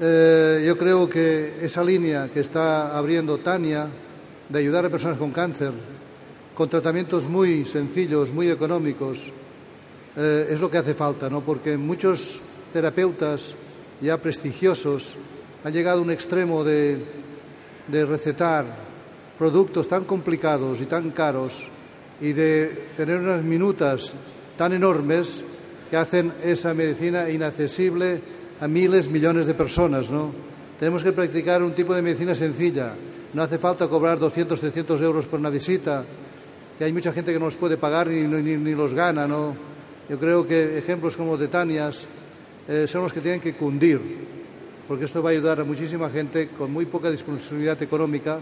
[0.01, 3.89] Eh, yo creo que esa línea que está abriendo Tania
[4.49, 5.73] de ayudar a personas con cáncer
[6.61, 9.33] con tratamientos muy sencillos, muy económicos,
[10.15, 11.41] eh, es lo que hace falta, ¿no?
[11.41, 12.39] porque muchos
[12.71, 13.55] terapeutas
[14.03, 15.17] ya prestigiosos
[15.65, 16.99] han llegado a un extremo de,
[17.89, 18.67] de recetar
[19.39, 21.67] productos tan complicados y tan caros
[22.21, 24.13] y de tener unas minutas
[24.59, 25.43] tan enormes
[25.89, 28.21] que hacen esa medicina inaccesible
[28.61, 30.31] a miles, millones de personas, ¿no?
[30.79, 32.93] Tenemos que practicar un tipo de medicina sencilla.
[33.33, 36.05] No hace falta cobrar 200, 300 euros por una visita,
[36.81, 39.55] que hay mucha gente que no los puede pagar ni, ni, ni los gana, ¿no?
[40.09, 42.07] Yo creo que ejemplos como de Tanias
[42.67, 44.01] eh, son los que tienen que cundir,
[44.89, 48.39] porque esto va a ayudar a muchísima gente con muy poca disponibilidad económica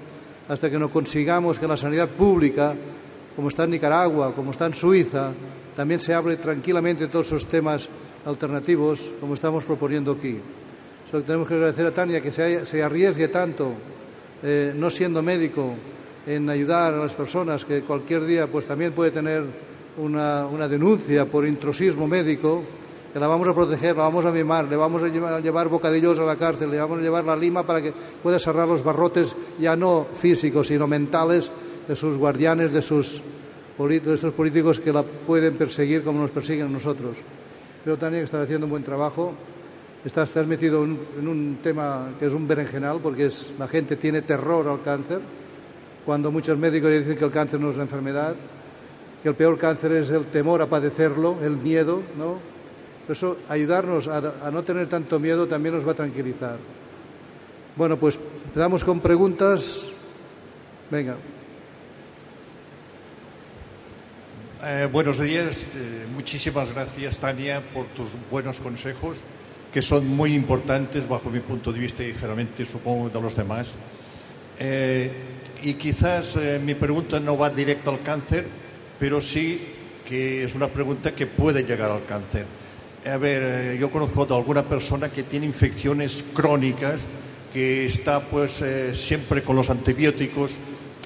[0.49, 2.77] hasta que no consigamos que la sanidad pública,
[3.35, 5.33] como está en Nicaragua, como está en Suiza,
[5.75, 7.89] también se hable tranquilamente de todos esos temas
[8.25, 10.39] alternativos como estamos proponiendo aquí.
[11.11, 13.73] Solo tenemos que agradecer a Tania que se, se arriesgue tanto,
[14.45, 15.75] eh, no siendo médico,
[16.29, 19.45] en ayudar a las personas que cualquier día pues también puede tener
[19.97, 22.63] una, una denuncia por intrusismo médico
[23.11, 26.19] que la vamos a proteger, la vamos a mimar, le vamos a llevar, a bocadillos
[26.19, 29.35] a la cárcel, le vamos a llevar la lima para que pueda cerrar los barrotes
[29.59, 31.51] ya no físicos, sino mentales
[31.89, 33.23] de sus guardianes, de, sus,
[33.89, 37.17] estos políticos que la pueden perseguir como nos persiguen nosotros.
[37.83, 39.33] Creo, Tania, que estás haciendo un buen trabajo.
[40.05, 44.21] Estás, metido en, en un tema que es un berenjenal, porque es, la gente tiene
[44.21, 45.21] terror al cáncer,
[46.09, 48.35] cuando muchos médicos dicen que el cáncer no es una enfermedad,
[49.23, 52.39] que el peor cáncer es el temor a padecerlo, el miedo, ¿no?
[53.07, 56.57] Por eso, ayudarnos a, a, no tener tanto miedo también nos va a tranquilizar.
[57.77, 59.93] Bueno, pues empezamos con preguntas.
[60.91, 61.17] Venga.
[64.65, 65.65] Eh, buenos días.
[65.77, 69.19] Eh, muchísimas gracias, Tania, por tus buenos consejos,
[69.71, 73.73] que son muy importantes bajo mi punto de vista y generalmente supongo de los demás.
[74.59, 75.13] Eh,
[75.63, 78.47] y quizás eh, mi pregunta no va directa al cáncer,
[78.99, 79.75] pero sí
[80.07, 82.47] que es una pregunta que puede llegar al cáncer.
[83.07, 87.03] A ver, eh, yo conozco de alguna persona que tiene infecciones crónicas,
[87.53, 90.53] que está pues eh, siempre con los antibióticos.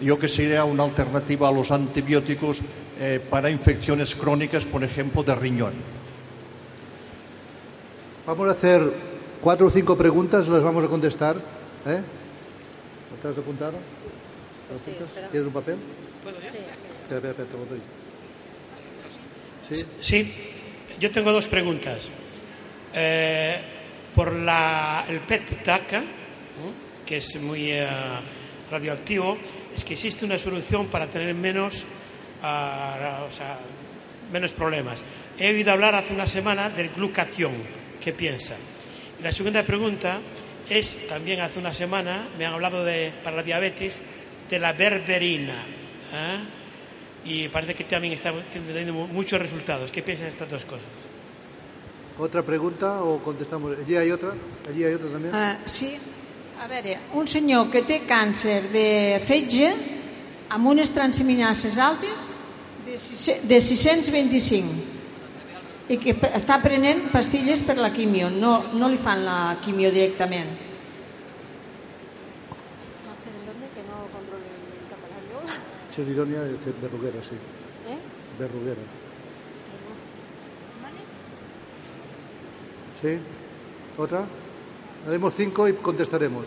[0.02, 2.60] Yo que sería una alternativa a los antibióticos
[2.98, 5.72] eh, para infecciones crónicas, por ejemplo, de riñón.
[8.26, 8.82] Vamos a hacer
[9.40, 11.36] cuatro o cinco preguntas, las vamos a contestar.
[11.86, 12.00] ¿Eh?
[13.16, 13.74] ¿Estás apuntado?
[14.76, 14.92] Sí.
[15.30, 15.76] ¿Quieres un papel?
[16.44, 16.58] Sí.
[16.58, 17.80] Espera, espera, espera, te lo doy.
[19.68, 20.32] Sí, Sí,
[20.98, 22.08] yo tengo dos preguntas.
[22.94, 23.60] Eh,
[24.14, 27.04] por la, el PET DACA, ¿no?
[27.06, 27.88] que es muy eh,
[28.70, 29.38] radioactivo,
[29.74, 31.84] es que existe una solución para tener menos,
[32.42, 33.58] ah, o sea,
[34.30, 35.02] menos problemas.
[35.38, 37.52] He oído hablar hace una semana del glucatión.
[38.02, 38.54] ¿Qué piensa?
[39.18, 40.20] Y la segunda pregunta
[40.68, 44.00] es, también hace una semana me han hablado de, para la diabetes
[44.52, 45.54] de la berberina.
[46.12, 46.38] ¿eh?
[47.24, 49.90] Y parece que también está teniendo mu- muchos resultados.
[49.90, 50.84] ¿Qué piensa de estas dos cosas?
[52.18, 53.72] ¿Otra pregunta o contestamos?
[53.82, 54.34] ¿Allí hay otra?
[54.68, 55.34] ¿Allí hay otra también?
[55.34, 55.96] Uh, sí,
[56.60, 59.72] a veure, un senyor que té càncer de fetge
[60.52, 62.28] amb unes transaminases altes
[62.84, 64.68] de, sis- de 625
[65.88, 70.52] i que està prenent pastilles per la quimio, no, no li fan la quimio directament.
[75.92, 75.96] Yo?
[75.96, 77.34] Cheridonia de Berruguera, sí.
[77.88, 77.98] ¿Eh?
[78.38, 78.80] Berruguera.
[83.00, 83.18] ¿Sí?
[83.98, 84.24] ¿Otra?
[85.06, 86.46] Haremos cinco y contestaremos.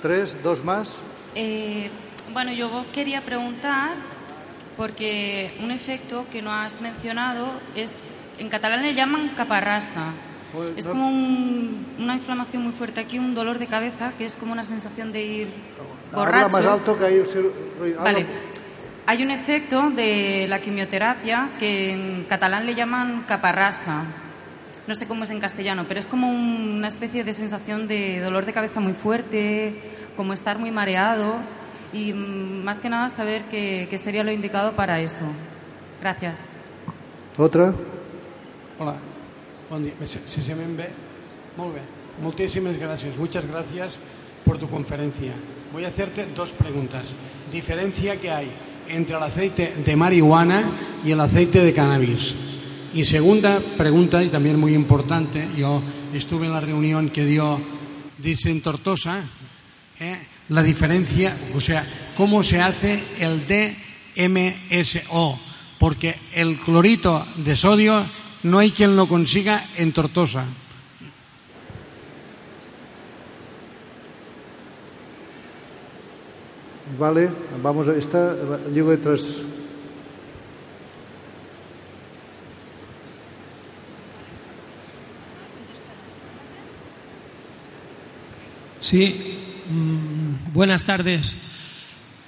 [0.00, 1.02] Tres, dos más.
[1.34, 1.90] Eh,
[2.32, 3.94] bueno, yo quería preguntar,
[4.76, 10.12] porque un efecto que no has mencionado es, en catalán le llaman caparrasa.
[10.76, 14.36] Es no- como un- una inflamación muy fuerte aquí, un dolor de cabeza, que es
[14.36, 15.48] como una sensación de ir
[16.12, 16.46] borracho.
[16.46, 17.14] Habla más alto que ahí.
[17.16, 17.50] el ser-
[18.02, 18.26] Vale.
[19.06, 24.02] Hay un efecto de la quimioterapia que en catalán le llaman caparrasa.
[24.86, 28.20] No sé cómo es en castellano, pero es como un- una especie de sensación de
[28.20, 29.74] dolor de cabeza muy fuerte,
[30.16, 31.36] como estar muy mareado
[31.92, 35.24] y mm, más que nada saber qué, qué sería lo indicado para eso.
[36.00, 36.42] Gracias.
[37.38, 37.72] Otra.
[38.78, 38.94] Hola,
[39.70, 39.92] bon dia.
[40.06, 40.88] Si, se me ve,
[41.56, 41.80] molt bé.
[42.22, 43.16] Muchísimas gracias.
[43.16, 43.96] Muchas gracias
[44.44, 45.32] por tu conferencia.
[45.72, 47.06] Voy a hacerte dos preguntas.
[47.52, 48.50] Diferencia que hay
[48.88, 50.64] entre el aceite de marihuana
[51.04, 52.34] y el aceite de cannabis.
[52.94, 57.60] Y segunda pregunta, y también muy importante, yo estuve en la reunión que dio
[58.18, 59.24] Dicen Tortosa,
[59.98, 60.18] ¿eh?
[60.48, 61.84] la diferencia, o sea,
[62.16, 63.42] cómo se hace el
[64.16, 65.38] DMSO,
[65.78, 68.04] porque el clorito de sodio
[68.44, 70.44] no hay quien lo consiga en Tortosa.
[76.98, 77.30] Vale,
[77.62, 78.36] vamos a esta.
[78.72, 79.42] Llego detrás.
[88.78, 89.38] Sí,
[89.70, 91.36] mm, buenas tardes.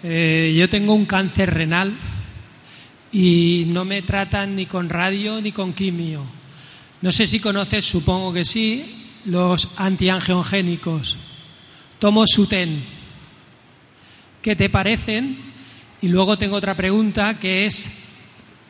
[0.02, 1.94] Eh, yo tengo un cáncer renal
[3.18, 6.22] y no me tratan ni con radio ni con quimio.
[7.00, 8.84] No sé si conoces, supongo que sí,
[9.24, 11.16] los antiangiogénicos.
[11.98, 12.84] Tomo Suten.
[14.42, 15.38] ¿Qué te parecen?
[16.02, 17.88] Y luego tengo otra pregunta que es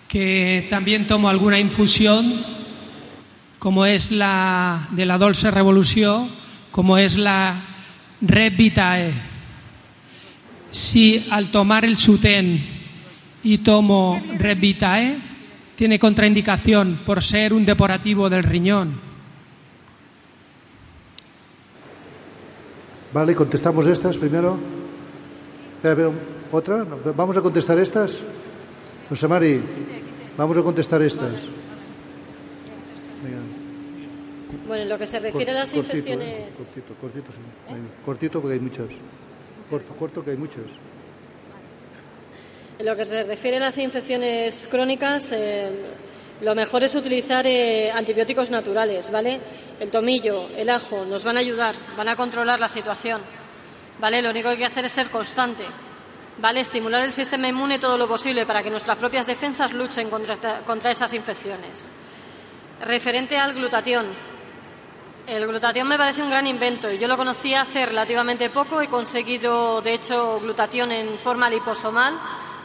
[0.06, 2.40] que también tomo alguna infusión
[3.58, 6.28] como es la de la Dolce Revolución,
[6.70, 7.64] como es la
[8.20, 9.12] Red Vitae.
[10.70, 12.75] Si al tomar el Suten
[13.46, 15.18] y tomo Red Vitae,
[15.76, 18.98] tiene contraindicación por ser un depurativo del riñón.
[23.12, 24.58] Vale, contestamos estas primero.
[25.76, 26.10] Espera,
[26.50, 26.84] ¿Otra?
[27.16, 28.18] Vamos a contestar estas.
[29.08, 29.62] José Mari,
[30.36, 31.46] vamos a contestar estas.
[33.22, 35.98] Venga, Bueno, en lo que se refiere a las cortito, ¿eh?
[35.98, 36.56] infecciones.
[36.56, 37.76] Cortito, cortito, sí.
[38.04, 38.90] Cortito porque hay muchos.
[39.70, 40.66] Corto, corto que hay muchos.
[42.78, 45.70] En lo que se refiere a las infecciones crónicas, eh,
[46.42, 49.40] lo mejor es utilizar eh, antibióticos naturales, ¿vale?
[49.80, 53.22] El tomillo, el ajo nos van a ayudar, van a controlar la situación,
[53.98, 54.20] ¿vale?
[54.20, 55.64] Lo único que hay que hacer es ser constante,
[56.36, 56.60] ¿vale?
[56.60, 60.36] Estimular el sistema inmune todo lo posible para que nuestras propias defensas luchen contra,
[60.66, 61.90] contra esas infecciones.
[62.82, 64.04] Referente al glutatión,
[65.26, 68.82] el glutatión me parece un gran invento y yo lo conocí hace relativamente poco.
[68.82, 72.14] He conseguido, de hecho, glutatión en forma liposomal.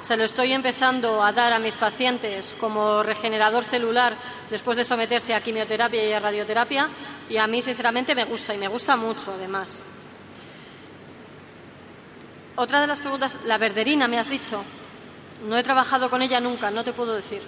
[0.02, 4.16] Se lo estoy empezando a dar a mis pacientes como regenerador celular
[4.50, 6.90] después de someterse a quimioterapia y a radioterapia.
[7.30, 9.86] Y a mí, sinceramente, me gusta y me gusta mucho, además.
[12.56, 14.63] Otra de las preguntas, la verderina, me has dicho.
[15.48, 17.44] No he trabajado con ella nunca, no te puedo decir.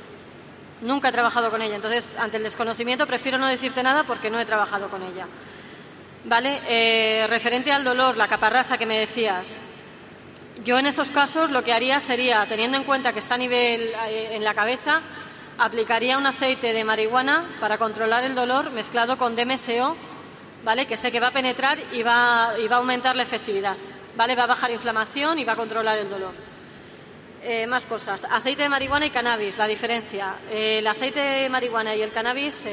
[0.81, 1.75] Nunca he trabajado con ella.
[1.75, 5.25] Entonces, ante el desconocimiento, prefiero no decirte nada porque no he trabajado con ella.
[6.25, 9.59] Vale, eh, referente al dolor, la caparrasa que me decías.
[10.63, 13.81] Yo en esos casos lo que haría sería, teniendo en cuenta que está a nivel
[13.81, 15.01] eh, en la cabeza,
[15.57, 19.97] aplicaría un aceite de marihuana para controlar el dolor mezclado con DMSO,
[20.63, 20.87] ¿vale?
[20.87, 23.75] Que sé que va a penetrar y va, y va a aumentar la efectividad.
[24.15, 24.35] ¿vale?
[24.35, 26.33] Va a bajar inflamación y va a controlar el dolor.
[27.43, 28.21] Eh, más cosas.
[28.31, 30.35] Aceite de marihuana y cannabis, la diferencia.
[30.49, 32.63] Eh, el aceite de marihuana y el cannabis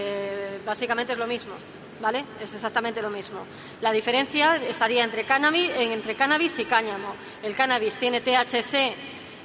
[0.64, 1.55] básicamente es lo mismo,
[2.01, 2.24] ¿vale?
[2.40, 3.44] Es exactamente lo mismo.
[3.80, 7.14] La diferencia estaría entre cannabis, entre cannabis y cáñamo.
[7.42, 8.94] El cannabis tiene THC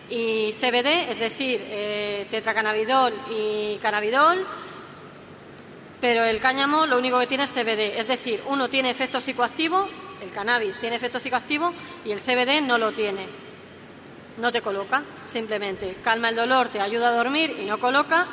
[0.09, 1.61] y CBD, es decir,
[2.29, 4.45] tetracannabidol y cannabidol,
[5.99, 9.89] pero el cáñamo lo único que tiene es CBD, es decir, uno tiene efecto psicoactivo,
[10.21, 11.73] el cannabis tiene efecto psicoactivo
[12.05, 13.45] y el CBD no lo tiene
[14.37, 18.27] no te coloca, simplemente calma el dolor, te ayuda a dormir y no coloca.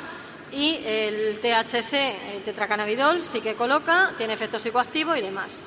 [0.53, 1.93] Y el THC,
[2.35, 5.63] el tetracannabidol, sí que coloca, tiene efecto psicoactivo y demás.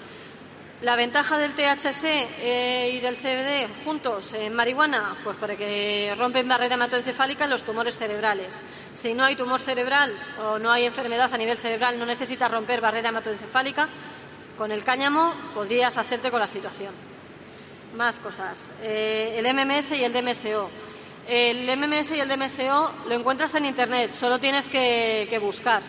[0.83, 6.47] La ventaja del THC eh, y del CBD juntos en marihuana, pues para que rompen
[6.47, 8.61] barrera hematoencefálica en los tumores cerebrales.
[8.93, 10.13] Si no hay tumor cerebral
[10.45, 13.89] o no hay enfermedad a nivel cerebral, no necesitas romper barrera hematoencefálica,
[14.59, 16.93] con el cáñamo podrías hacerte con la situación.
[17.97, 18.71] Más cosas.
[18.83, 20.71] Eh, el MMS y el DMSO.
[21.29, 25.83] El MMS y el DMSO lo encuentras en Internet, solo tienes que, buscar.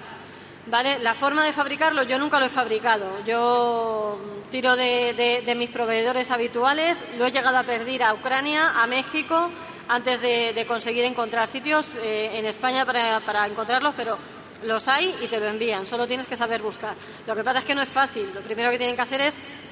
[0.65, 0.99] ¿Vale?
[0.99, 3.23] La forma de fabricarlo yo nunca lo he fabricado.
[3.23, 4.19] Yo
[4.49, 9.51] tiro de, mis proveedores habituales, lo he llegado a perder a Ucrania, a México,
[9.87, 14.17] antes de, conseguir encontrar sitios eh, en España para, para encontrarlos, pero
[14.63, 16.95] los hay y te lo envían, solo tienes que saber buscar.
[17.27, 18.31] Lo que pasa es que no es fácil.
[18.33, 19.66] Lo primero que tienen que hacer es Mm,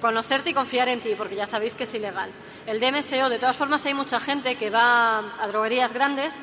[0.00, 2.30] conocerte y confiar en ti, porque ya sabéis que es ilegal.
[2.66, 6.38] El DMSO, de todas formas, hay mucha gente que va a droguerías grandes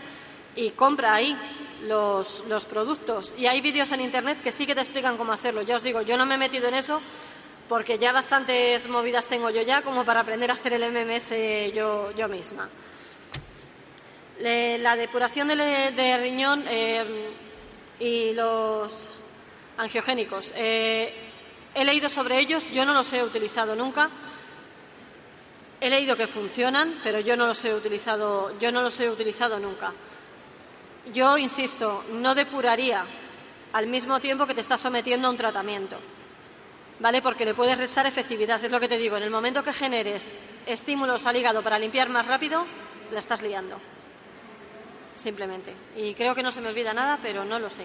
[0.56, 1.38] y compra ahí
[1.82, 3.34] los, los productos.
[3.38, 5.62] Y hay vídeos en Internet que sí que te explican cómo hacerlo.
[5.62, 7.02] Ya os digo, yo no me he metido en eso
[7.68, 12.12] porque ya bastantes movidas tengo yo ya como para aprender a hacer el MMS yo,
[12.12, 12.70] yo misma.
[14.40, 17.32] la depuración de, riñón eh,
[18.00, 19.08] y los
[19.78, 20.52] angiogénicos.
[20.56, 21.32] Eh,
[21.76, 24.10] He leído sobre ellos, yo no los he utilizado nunca.
[25.82, 29.60] He leído que funcionan, pero yo no los he utilizado, yo no los he utilizado
[29.60, 29.92] nunca.
[31.12, 33.06] Yo insisto, no depuraría
[33.74, 35.98] al mismo tiempo que te estás sometiendo a un tratamiento.
[37.00, 37.22] ¿Vale?
[37.22, 39.18] Porque le puedes restar efectividad, es lo que te digo.
[39.18, 40.32] En el momento que generes
[40.66, 42.66] estímulos al hígado para limpiar más rápido,
[43.12, 43.78] la estás liando.
[45.16, 45.74] Simplemente.
[45.98, 47.84] Y creo que no se me olvida nada, pero no lo sé.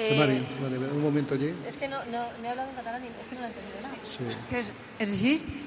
[0.00, 0.46] Eh,
[0.92, 1.52] un momento allí.
[1.66, 3.50] Es que no, no, me he hablado en catalán y es que no lo he
[3.50, 3.94] entendido nada.
[4.06, 4.72] Sí.
[5.00, 5.64] ¿Es, así?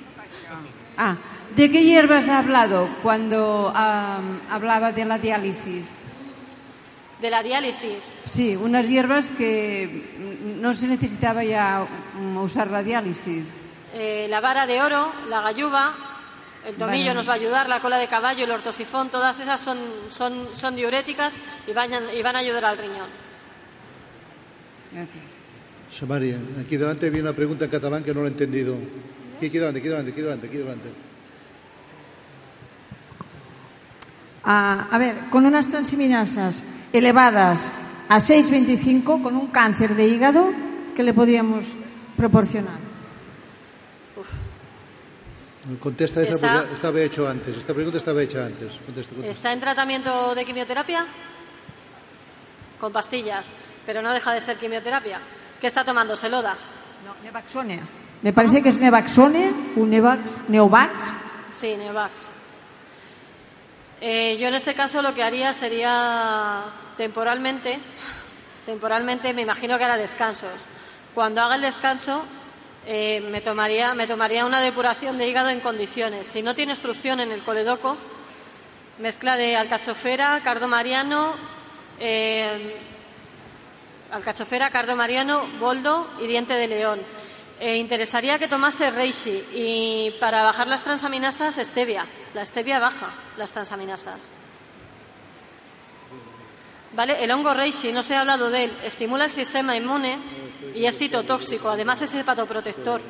[0.98, 1.18] Ah,
[1.54, 6.02] ¿de qué hierbas ha hablado cuando hablaba de la diálisis?
[7.20, 8.14] ¿De la diálisis?
[8.26, 10.16] Sí, unas hierbas que
[10.60, 11.86] no se necesitaba ya
[12.42, 13.60] usar la diálisis.
[13.94, 15.94] Eh, la vara de oro, la galluva,
[16.66, 19.78] el tomillo nos va a ayudar, la cola de caballo, el ortosifón, todas esas son,
[20.10, 23.21] son, son diuréticas y van, y van a ayudar al riñón.
[24.92, 26.08] Gracias.
[26.08, 28.76] María, aquí delante viene una pregunta en catalán que no lo he entendido.
[29.38, 30.90] Aquí, aquí delante, aquí delante, aquí delante, aquí delante.
[34.44, 37.74] Ah, a ver, con unas transaminasas elevadas
[38.10, 40.50] a 6,25, con un cáncer de hígado,
[40.96, 41.76] ¿qué le podríamos
[42.18, 42.92] proporcionar?
[45.80, 47.56] Contesta esa porque estaba hecho antes.
[47.56, 48.80] Esta pregunta estaba hecha antes.
[49.24, 51.06] ¿Está en tratamiento de quimioterapia?
[52.80, 53.54] Con pastillas
[53.86, 55.20] pero no deja de ser quimioterapia.
[55.60, 56.16] ¿Qué está tomando?
[56.16, 56.56] ¿Se lo da?
[57.06, 57.80] No, Nevaxone.
[58.22, 61.14] Me parece que es Nevaxone, un Nevax, Neovax.
[61.52, 62.30] Sí, Neovax.
[64.00, 66.66] Eh, yo en este caso lo que haría sería
[66.98, 67.80] temporalmente,
[68.66, 70.66] temporalmente me imagino que hará descansos.
[71.14, 72.24] Cuando haga el descanso
[72.86, 76.28] eh, me, tomaría, me tomaría una depuración de hígado en condiciones.
[76.28, 77.98] Si no tiene instrucción en el coledoco,
[78.98, 81.36] mezcla de alcachofera, cardo mariano,
[82.00, 82.78] eh,
[84.12, 87.02] alcachofera, cardo mariano, boldo y diente de león.
[87.60, 92.06] Eh, interesaría que tomase reishi y para bajar las transaminasas, stevia.
[92.34, 94.34] La stevia baja las transaminasas.
[96.94, 97.24] ¿Vale?
[97.24, 100.18] El hongo reishi, no se ha hablado de él, estimula el sistema inmune
[100.76, 103.02] y es citotóxico, además es hepatoprotector.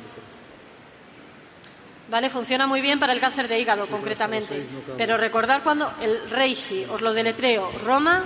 [2.10, 2.28] ¿Vale?
[2.28, 4.66] Funciona muy bien para el cáncer de hígado, concretamente.
[4.98, 8.24] Pero recordar cuando el reishi, os lo deletreo, Roma,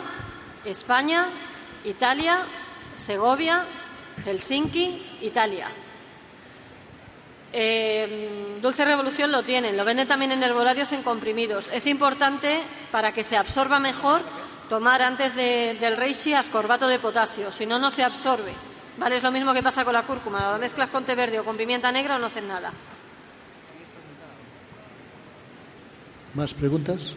[0.64, 1.29] España,
[1.85, 2.45] Italia,
[2.97, 3.64] Segovia,
[4.24, 5.68] Helsinki, Italia.
[7.53, 11.70] Eh, Dulce Revolución lo tienen, lo venden también en herbolarios en comprimidos.
[11.72, 14.22] Es importante para que se absorba mejor
[14.68, 18.53] tomar antes del reishi ascorbato de potasio, si no, no se absorbe.
[18.99, 19.16] ¿Vale?
[19.16, 21.57] Es lo mismo que pasa con la cúrcuma, la mezclas con té verde o con
[21.57, 22.72] pimienta negra no hacen nada.
[26.34, 27.14] ¿Más preguntas?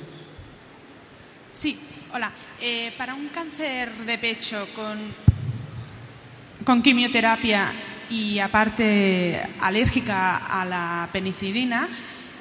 [1.54, 1.80] Sí,
[2.14, 2.32] hola.
[2.62, 5.14] Eh, para un cáncer de pecho con
[6.64, 7.74] con quimioterapia,
[8.10, 11.88] y aparte alérgica a la penicilina,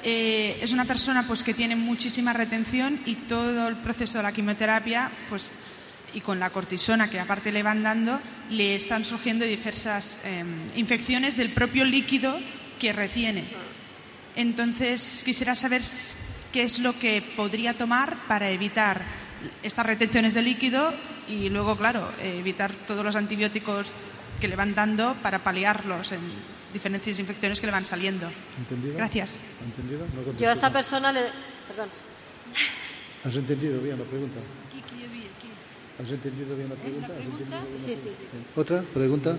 [0.03, 4.31] eh, es una persona pues que tiene muchísima retención y todo el proceso de la
[4.31, 5.51] quimioterapia pues
[6.13, 10.43] y con la cortisona que aparte le van dando le están surgiendo diversas eh,
[10.75, 12.39] infecciones del propio líquido
[12.79, 13.43] que retiene.
[14.35, 15.81] Entonces quisiera saber
[16.53, 19.01] qué es lo que podría tomar para evitar
[19.61, 20.93] estas retenciones de líquido
[21.29, 23.87] y luego, claro, evitar todos los antibióticos
[24.39, 26.19] que le van dando para paliarlos en
[26.73, 28.29] diferentes infecciones que le van saliendo.
[28.57, 28.95] ¿Entendido?
[28.97, 29.39] Gracias.
[29.63, 30.05] ¿Entendido?
[30.15, 31.21] No Yo a esta persona le...
[31.67, 31.89] Perdón.
[33.23, 34.37] ¿Has entendido bien la pregunta?
[36.01, 37.07] ¿Has entendido bien la pregunta?
[37.07, 38.17] ¿Has entendido bien la Sí, sí, pregunta?
[38.17, 38.27] sí.
[38.31, 38.45] Bien.
[38.55, 39.37] ¿Otra pregunta?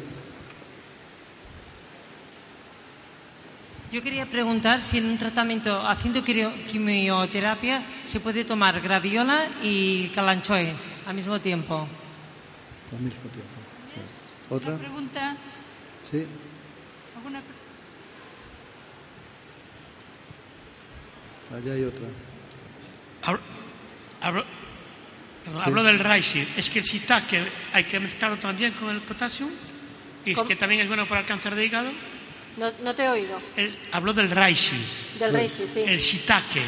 [3.93, 10.09] Yo quería preguntar si en un tratamiento haciendo quimio- quimioterapia se puede tomar graviola y
[10.11, 10.75] calanchoe
[11.11, 11.89] al mismo tiempo.
[12.93, 13.61] Al mismo tiempo.
[13.95, 14.07] Bien.
[14.49, 14.77] ¿Otra?
[14.79, 15.37] Pregunta.
[16.09, 16.25] Sí.
[17.17, 17.61] ¿Alguna pre-
[21.59, 22.07] Allá hay otra.
[23.23, 23.41] Hablo,
[24.23, 24.45] hablo-
[25.45, 26.47] perdón, hablo del reishi.
[26.57, 27.43] Es que el shiitake
[27.73, 29.49] hay que mezclarlo también con el potasio.
[30.25, 31.91] Y es que también es bueno para el cáncer de hígado.
[32.57, 33.41] No, no te he oído.
[33.57, 34.77] El- hablo del reishi.
[35.19, 35.81] Del reishi, sí.
[35.87, 36.61] El shiitake,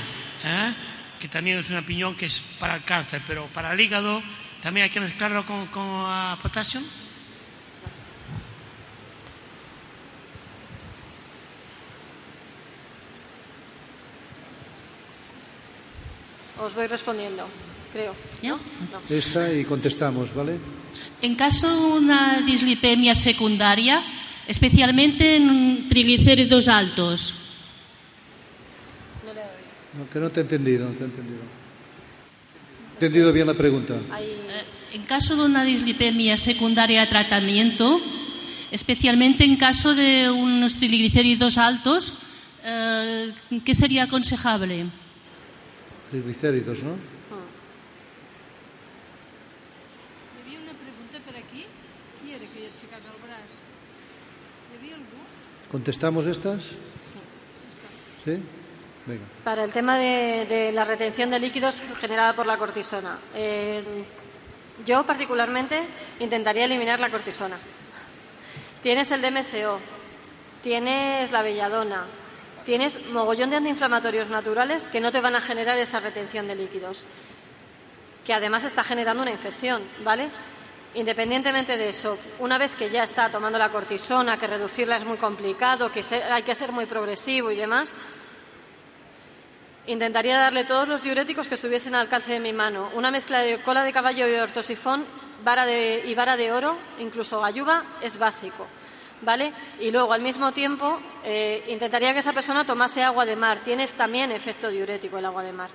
[0.45, 0.75] ¿eh?
[1.23, 4.21] Que también es una piñón que es para el cáncer, pero para el hígado
[4.61, 6.81] también hay que mezclarlo con, con ah, potasio.
[16.59, 17.47] Os voy respondiendo,
[17.93, 18.17] creo.
[18.43, 18.57] ¿no?
[18.57, 18.61] No.
[19.09, 20.59] Esta y contestamos, ¿vale?
[21.21, 24.03] En caso de una dislipemia secundaria,
[24.49, 27.42] especialmente en triglicéridos altos,
[29.95, 31.41] No, que no te he entendido, no te he entendido.
[32.93, 33.95] He entendido bien la pregunta.
[34.25, 34.65] eh,
[34.95, 38.01] en caso de una dislipemia secundaria a tratamiento,
[38.71, 42.19] especialmente en caso de unos triglicéridos altos,
[42.65, 43.33] eh,
[43.65, 44.87] ¿qué sería aconsejable?
[46.11, 46.93] Triglicéridos, ¿no?
[54.93, 55.05] Algú?
[55.71, 56.71] ¿Contestamos estas?
[58.25, 58.39] ¿Sí?
[59.45, 63.19] Para el tema de, la retención de líquidos generada por la cortisona.
[63.35, 64.05] eh,
[64.85, 65.87] yo particularmente
[66.19, 67.57] intentaría eliminar la cortisona.
[68.83, 69.79] Tienes el DMSO,
[70.63, 72.05] tienes la belladona,
[72.65, 77.07] tienes mogollón de antiinflamatorios naturales que no te van a generar esa retención de líquidos,
[78.25, 80.29] que además está generando una infección, ¿vale?
[80.95, 85.17] Independientemente de eso, una vez que ya está tomando la cortisona, que reducirla es muy
[85.17, 87.97] complicado, que hay que ser muy progresivo y demás,
[89.87, 92.91] Intentaría darle todos los diuréticos que estuviesen al alcance de mi mano.
[92.95, 95.05] Una mezcla de cola de caballo y ortosifón
[95.43, 98.67] vara de- y vara de oro, incluso ayuba, es básico.
[99.23, 99.53] ¿Vale?
[99.81, 103.59] Y luego, al mismo tiempo, eh, intentaría que esa persona tomase agua de mar.
[103.65, 105.71] Tiene también efecto diurético el agua de mar.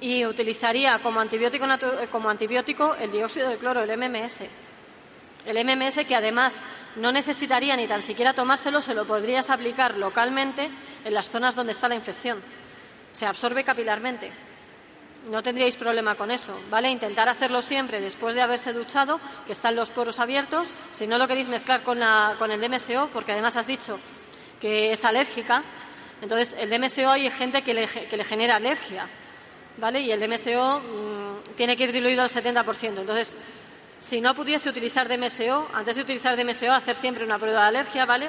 [0.00, 4.42] Y utilizaría como antibiótico, eh, como antibiótico el dióxido de cloro, el MMS.
[5.46, 6.60] El MMS que además
[6.96, 10.68] no necesitaría ni tan siquiera tomárselo, se lo podrías aplicar localmente
[11.06, 12.42] en las zonas donde está la infección.
[13.12, 14.30] Se absorbe capilarmente.
[15.30, 16.90] No tendríais problema con eso, ¿vale?
[16.90, 20.72] Intentar hacerlo siempre después de haberse duchado, que están los poros abiertos.
[20.90, 23.98] Si no lo queréis mezclar con, la- con el DMSO, porque además has dicho
[24.60, 25.62] que es alérgica,
[26.22, 29.08] entonces el DMSO hay gente que le, que le genera alergia,
[29.78, 30.00] ¿vale?
[30.00, 33.00] Y el DMSO mm, tiene que ir diluido al 70%.
[33.00, 33.36] Entonces,
[33.98, 38.06] si no pudiese utilizar DMSO, antes de utilizar DMSO, hacer siempre una prueba de alergia,
[38.06, 38.28] ¿vale?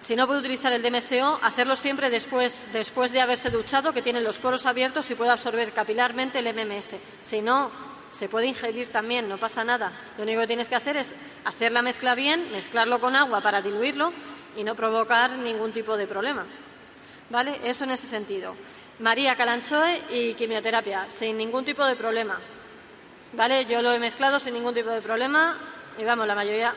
[0.00, 4.20] Si no puede utilizar el DMSO, hacerlo siempre después, después de haberse duchado, que tiene
[4.20, 6.94] los poros abiertos y puede absorber capilarmente el MMS.
[7.20, 7.70] Si no,
[8.10, 9.92] se puede ingerir también, no pasa nada.
[10.16, 13.60] Lo único que tienes que hacer es hacer la mezcla bien, mezclarlo con agua para
[13.60, 14.12] diluirlo
[14.56, 16.46] y no provocar ningún tipo de problema.
[17.30, 17.60] ¿Vale?
[17.64, 18.54] Eso en ese sentido.
[19.00, 22.40] María Calanchoe y quimioterapia, sin ningún tipo de problema.
[23.34, 23.66] ¿Vale?
[23.66, 25.58] Yo lo he mezclado sin ningún tipo de problema
[25.98, 26.74] y vamos, la mayoría,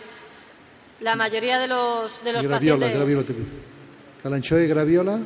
[1.02, 3.26] la mayoría de los, de los graviola, pacientes.
[3.26, 3.49] graviola.
[4.24, 5.20] Calanchoe y graviola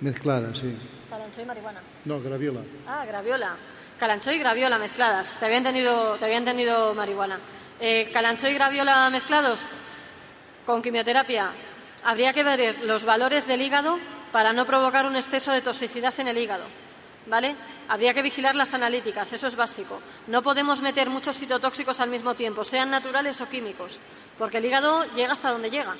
[0.00, 0.76] mezcladas, sí.
[1.08, 1.80] Calanchoe y marihuana.
[2.04, 2.60] No, graviola.
[2.86, 3.56] Ah, graviola.
[3.98, 5.32] Calanchoe y graviola mezcladas.
[5.38, 7.38] Te había entendido, te había entendido marihuana.
[7.80, 9.66] Eh, calanchoe y graviola mezclados
[10.66, 11.50] con quimioterapia.
[12.04, 13.98] Habría que ver los valores del hígado
[14.32, 16.64] para no provocar un exceso de toxicidad en el hígado.
[17.26, 17.54] ¿Vale?
[17.88, 20.00] Habría que vigilar las analíticas, eso es básico.
[20.26, 24.00] No podemos meter muchos citotóxicos al mismo tiempo, sean naturales o químicos,
[24.38, 25.96] porque el hígado llega hasta donde llega.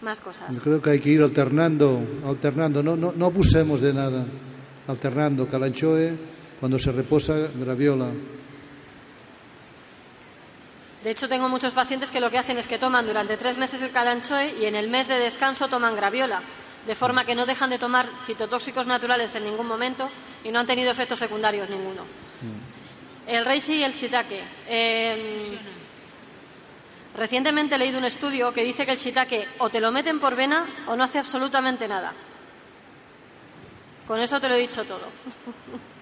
[0.00, 0.56] Más cosas.
[0.56, 4.24] Yo creo que hay que ir alternando, alternando, no, no, no abusemos de nada,
[4.86, 6.16] alternando calanchoe,
[6.60, 8.10] cuando se reposa graviola.
[11.02, 13.82] De hecho, tengo muchos pacientes que lo que hacen es que toman durante tres meses
[13.82, 16.42] el calanchoe y en el mes de descanso toman graviola,
[16.86, 20.10] de forma que no dejan de tomar citotóxicos naturales en ningún momento
[20.44, 22.02] y no han tenido efectos secundarios ninguno.
[23.26, 24.40] El reishi y el shiitake.
[24.68, 25.58] Eh,
[27.16, 30.34] recientemente he leído un estudio que dice que el shiitake o te lo meten por
[30.34, 32.14] vena o no hace absolutamente nada.
[34.06, 35.08] Con eso te lo he dicho todo.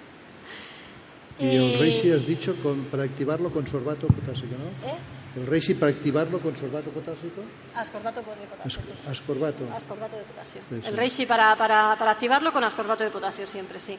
[1.38, 4.88] Y el reishi has dicho con, para activarlo con sorbato potásico, ¿no?
[4.88, 4.96] ¿Eh?
[5.36, 7.42] El reishi para activarlo con sorbato potásico.
[7.74, 8.82] Ascorbato de potasio.
[8.82, 8.92] sí.
[9.08, 9.68] Ascorbato.
[9.74, 10.60] Ascorbato de potasio.
[10.68, 10.88] Sí, sí.
[10.88, 13.98] El reishi para, para, para activarlo con ascorbato de potasio siempre, sí.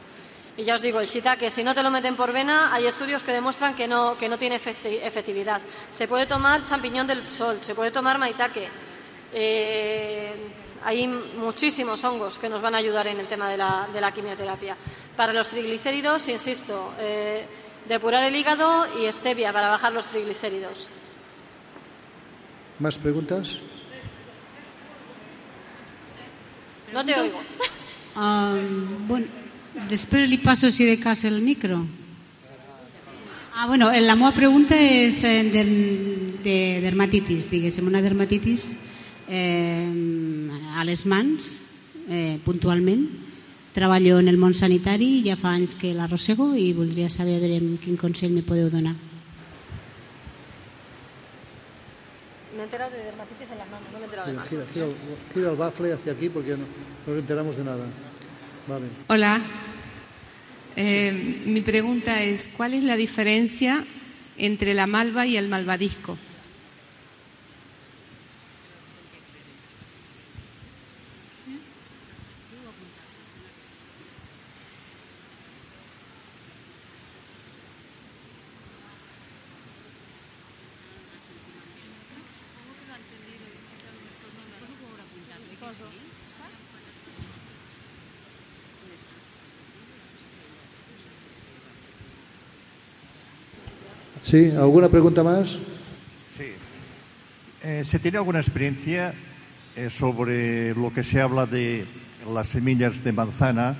[0.57, 3.21] Y ya os digo, el shiitake, si no te lo meten por vena, hay estudios
[3.21, 5.61] que demuestran que no, que no tiene efecti- efectividad.
[5.91, 8.67] Se puede tomar champiñón del sol, se puede tomar maitake.
[9.33, 10.33] Eh,
[10.83, 14.11] hay muchísimos hongos que nos van a ayudar en el tema de la, de la
[14.11, 14.75] quimioterapia.
[15.15, 17.45] Para los triglicéridos, insisto, eh,
[17.87, 20.89] depurar el hígado y stevia para bajar los triglicéridos.
[22.79, 23.59] ¿Más preguntas?
[26.93, 27.39] No te oigo.
[28.19, 28.57] Ah,
[29.07, 29.27] bueno,
[29.91, 31.85] després li passo, si de cas, el micro.
[33.53, 35.63] Ah, bueno, la meva pregunta és eh, de,
[36.41, 38.71] de dermatitis, diguéssim, una dermatitis
[39.29, 39.85] eh,
[40.73, 41.59] a les mans,
[42.09, 43.05] eh, puntualment.
[43.77, 47.77] Treballo en el món sanitari, ja fa anys que l'arrossego i voldria saber a veure
[47.83, 48.95] quin consell me podeu donar.
[52.57, 54.49] Me he enterado de dermatitis en las manos, no me he enterado de más.
[54.49, 54.95] gira- gira el-
[55.33, 57.85] gira el bafle hacia aquí porque no, no nos enteramos de nada.
[58.67, 58.85] Vale.
[59.07, 59.41] Hola.
[60.75, 63.83] Eh, mi pregunta es, ¿cuál es la diferencia
[64.37, 66.17] entre la malva y el malvadisco?
[94.27, 95.51] Sí, ¿alguna pregunta más?
[96.37, 96.51] Sí.
[97.63, 99.13] Eh, ¿Se tiene alguna experiencia
[99.73, 101.85] eh, sobre lo que se habla de
[102.29, 103.77] las semillas de manzana,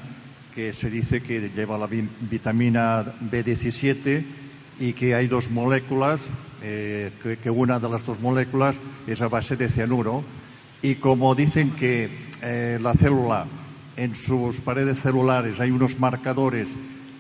[0.56, 4.24] que se dice que lleva la vi- vitamina B17
[4.80, 6.22] y que hay dos moléculas,
[6.64, 7.12] eh,
[7.44, 10.24] que, una de las dos moléculas es a base de cianuro?
[10.82, 12.10] Y como dicen que
[12.80, 13.48] la célula,
[13.98, 16.70] en sus paredes celulares hay unos marcadores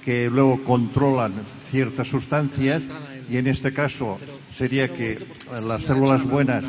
[0.05, 1.33] que luego controlan
[1.69, 2.83] ciertas sustancias
[3.29, 4.19] y en este caso
[4.51, 5.27] sería que eh,
[5.63, 6.65] las células buenas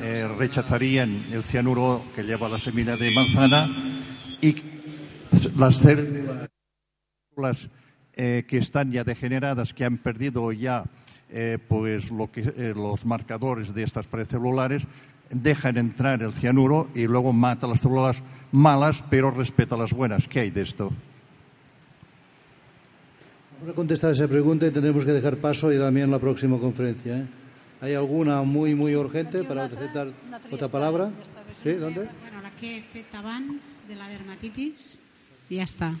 [0.00, 3.66] eh, rechazarían el cianuro que lleva la semilla de manzana
[4.40, 4.56] y
[5.56, 6.48] las células
[8.14, 10.84] eh, que están ya degeneradas, que han perdido ya
[11.68, 12.42] pues lo que,
[12.76, 14.86] los marcadores de estas paredes
[15.30, 20.28] dejan entrar el cianuro y luego mata las células malas, pero respeta las buenas.
[20.28, 20.92] ¿Qué hay de esto?
[23.64, 27.16] Vamos a contestar esa pregunta y tendremos que dejar paso y también la próxima conferencia.
[27.16, 27.26] ¿eh?
[27.80, 30.12] ¿Hay alguna muy, muy urgente para aceptar
[30.50, 31.10] otra palabra?
[31.62, 31.72] ¿Sí?
[31.72, 32.00] ¿Dónde?
[32.20, 34.98] Bueno, la que he abans de la dermatitis,
[35.48, 35.94] ja està.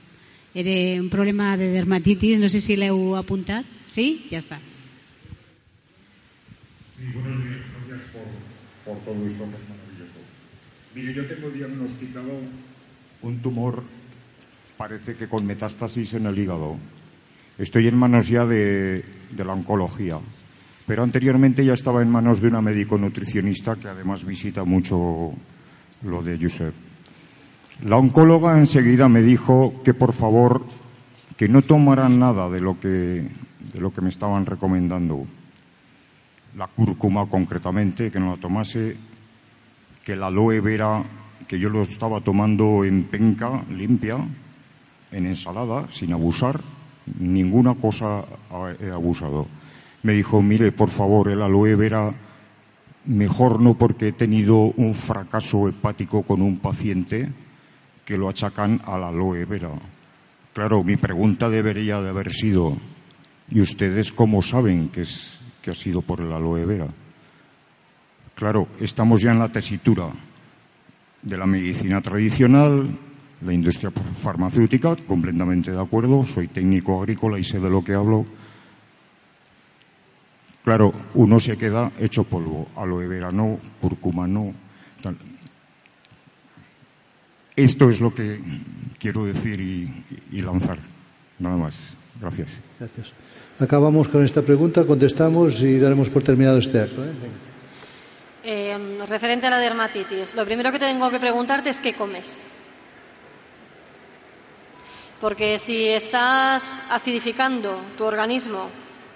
[0.52, 3.64] Era un problema de dermatitis, no sé si l'heu apuntat.
[3.88, 4.26] Sí?
[4.28, 4.58] Ja està.
[6.98, 8.28] Sí, buenos días, gracias por,
[8.84, 10.20] por todo esto que es maravilloso.
[10.94, 12.44] Mire, yo tengo diagnosticado
[13.22, 13.82] un tumor,
[14.76, 16.76] parece que con metástasis en el hígado.
[17.56, 19.04] Estoy en manos ya de,
[19.36, 20.18] la oncología,
[20.86, 25.32] pero anteriormente ya estaba en manos de una médico nutricionista que además visita mucho
[26.02, 26.74] lo de Josep.
[27.84, 30.64] La oncóloga enseguida me dijo que por favor
[31.36, 33.28] que no tomaran nada de lo que,
[33.72, 35.24] de lo que me estaban recomendando
[36.56, 38.96] la cúrcuma concretamente, que no la tomase,
[40.04, 41.02] que la aloe vera,
[41.46, 44.18] que yo lo estaba tomando en penca limpia,
[45.12, 46.60] en ensalada, sin abusar,
[47.18, 48.24] ninguna cosa
[48.80, 49.46] he abusado.
[50.02, 52.12] Me dijo, mire, por favor, el aloe vera,
[53.06, 57.30] mejor no porque he tenido un fracaso hepático con un paciente
[58.04, 59.70] que lo achacan a la aloe vera.
[60.52, 62.76] Claro, mi pregunta debería de haber sido,
[63.50, 66.86] ¿y ustedes cómo saben que, es, que ha sido por el aloe vera?
[68.34, 70.10] Claro, estamos ya en la tesitura
[71.22, 72.88] de la medicina tradicional,
[73.44, 78.24] la industria farmacéutica, completamente de acuerdo, soy técnico agrícola y sé de lo que hablo.
[80.64, 84.54] Claro, uno se queda hecho polvo, aloe vera no, cúrcuma no.
[85.02, 85.16] tal.
[87.54, 88.40] Esto es lo que
[88.98, 90.78] quiero decir y, y lanzar,
[91.38, 91.94] nada más.
[92.20, 92.58] Gracias.
[92.80, 93.12] Gracias.
[93.60, 97.04] Acabamos con esta pregunta, contestamos y daremos por terminado este acto.
[97.04, 97.12] ¿eh?
[98.42, 102.38] Eh, referente a la dermatitis, lo primero que tengo que preguntarte es qué comes.
[105.24, 108.68] Porque si estás acidificando tu organismo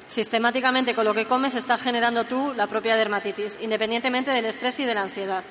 [0.06, 4.86] sistemáticamente con lo que comes, estás generando tú la propia dermatitis, independientemente del estrés y
[4.86, 5.44] de la ansiedad.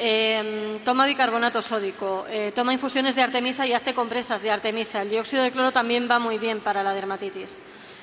[0.00, 5.02] Eh, toma bicarbonato sódico, eh, toma infusiones de artemisa y hazte compresas de artemisa.
[5.02, 7.60] El dióxido de cloro también va muy bien para la dermatitis.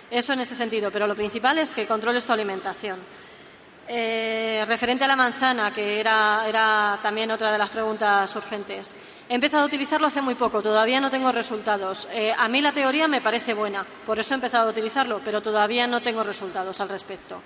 [0.10, 3.02] Eso en ese sentido, pero lo principal es que controles tu alimentación.
[3.88, 8.96] Eh, referente a la manzana, que era, también otra de las preguntas urgentes.
[9.28, 12.08] He empezado a utilizarlo hace muy poco, todavía no tengo resultados.
[12.12, 15.42] Eh, a mí la teoría me parece buena, por eso he empezado a utilizarlo, pero
[15.42, 17.42] todavía no tengo resultados al respecto.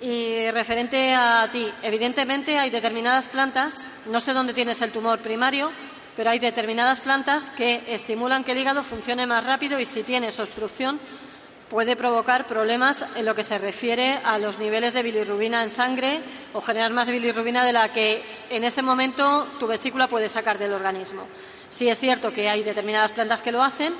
[0.00, 5.70] Y referente a ti, evidentemente hay determinadas plantas, no sé dónde tienes el tumor primario,
[6.16, 10.40] pero hay determinadas plantas que estimulan que el hígado funcione más rápido y si tienes
[10.40, 10.98] obstrucción
[11.74, 16.20] puede provocar problemas en lo que se refiere a los niveles de bilirrubina en sangre
[16.52, 20.72] o generar más bilirrubina de la que en este momento tu vesícula puede sacar del
[20.72, 21.26] organismo.
[21.70, 23.92] Sí es cierto que hay determinadas plantas que lo hacen,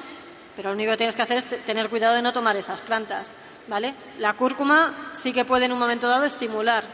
[0.55, 3.35] pero lo único que tienes que hacer es tener cuidado de no tomar esas plantas,
[3.67, 3.93] ¿vale?
[4.21, 6.85] La cúrcuma sí que puede en un momento dado estimular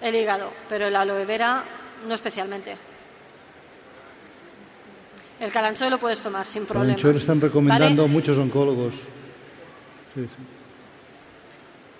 [0.00, 1.64] el hígado, pero el aloe vera
[2.06, 2.76] no especialmente.
[5.40, 6.94] El calanchoe lo puedes tomar sin problema.
[6.94, 8.14] Calanchoe lo están recomendando ¿vale?
[8.14, 8.94] muchos oncólogos.
[10.14, 10.34] Sí, sí.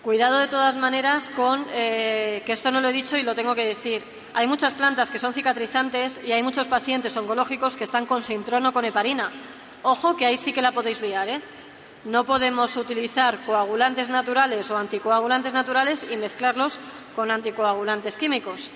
[0.03, 3.55] Cuidado de todas maneras con, eh, que esto no lo he dicho y lo tengo
[3.55, 4.05] que decir,
[4.35, 8.73] hay muchas plantas que son cicatrizantes y hay muchos pacientes oncológicos que están con sintrono
[8.73, 9.31] con heparina.
[9.83, 11.41] Ojo que ahí sí que la podéis liar, ¿eh?
[12.05, 16.79] No podemos utilizar coagulantes naturales o anticoagulantes naturales y mezclarlos
[17.17, 18.71] con anticoagulantes químicos,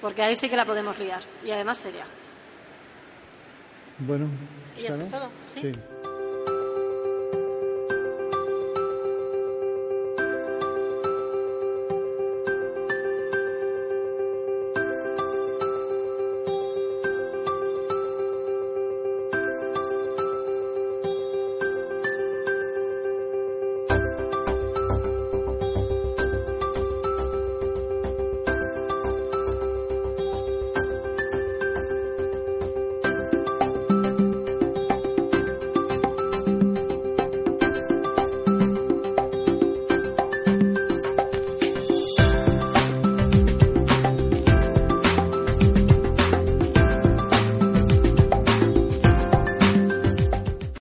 [0.00, 2.04] porque ahí sí que la podemos liar y además seria.
[3.98, 4.28] Bueno,
[4.76, 5.60] Y esto ¿está, es todo, ¿sí?
[5.60, 5.72] Sí.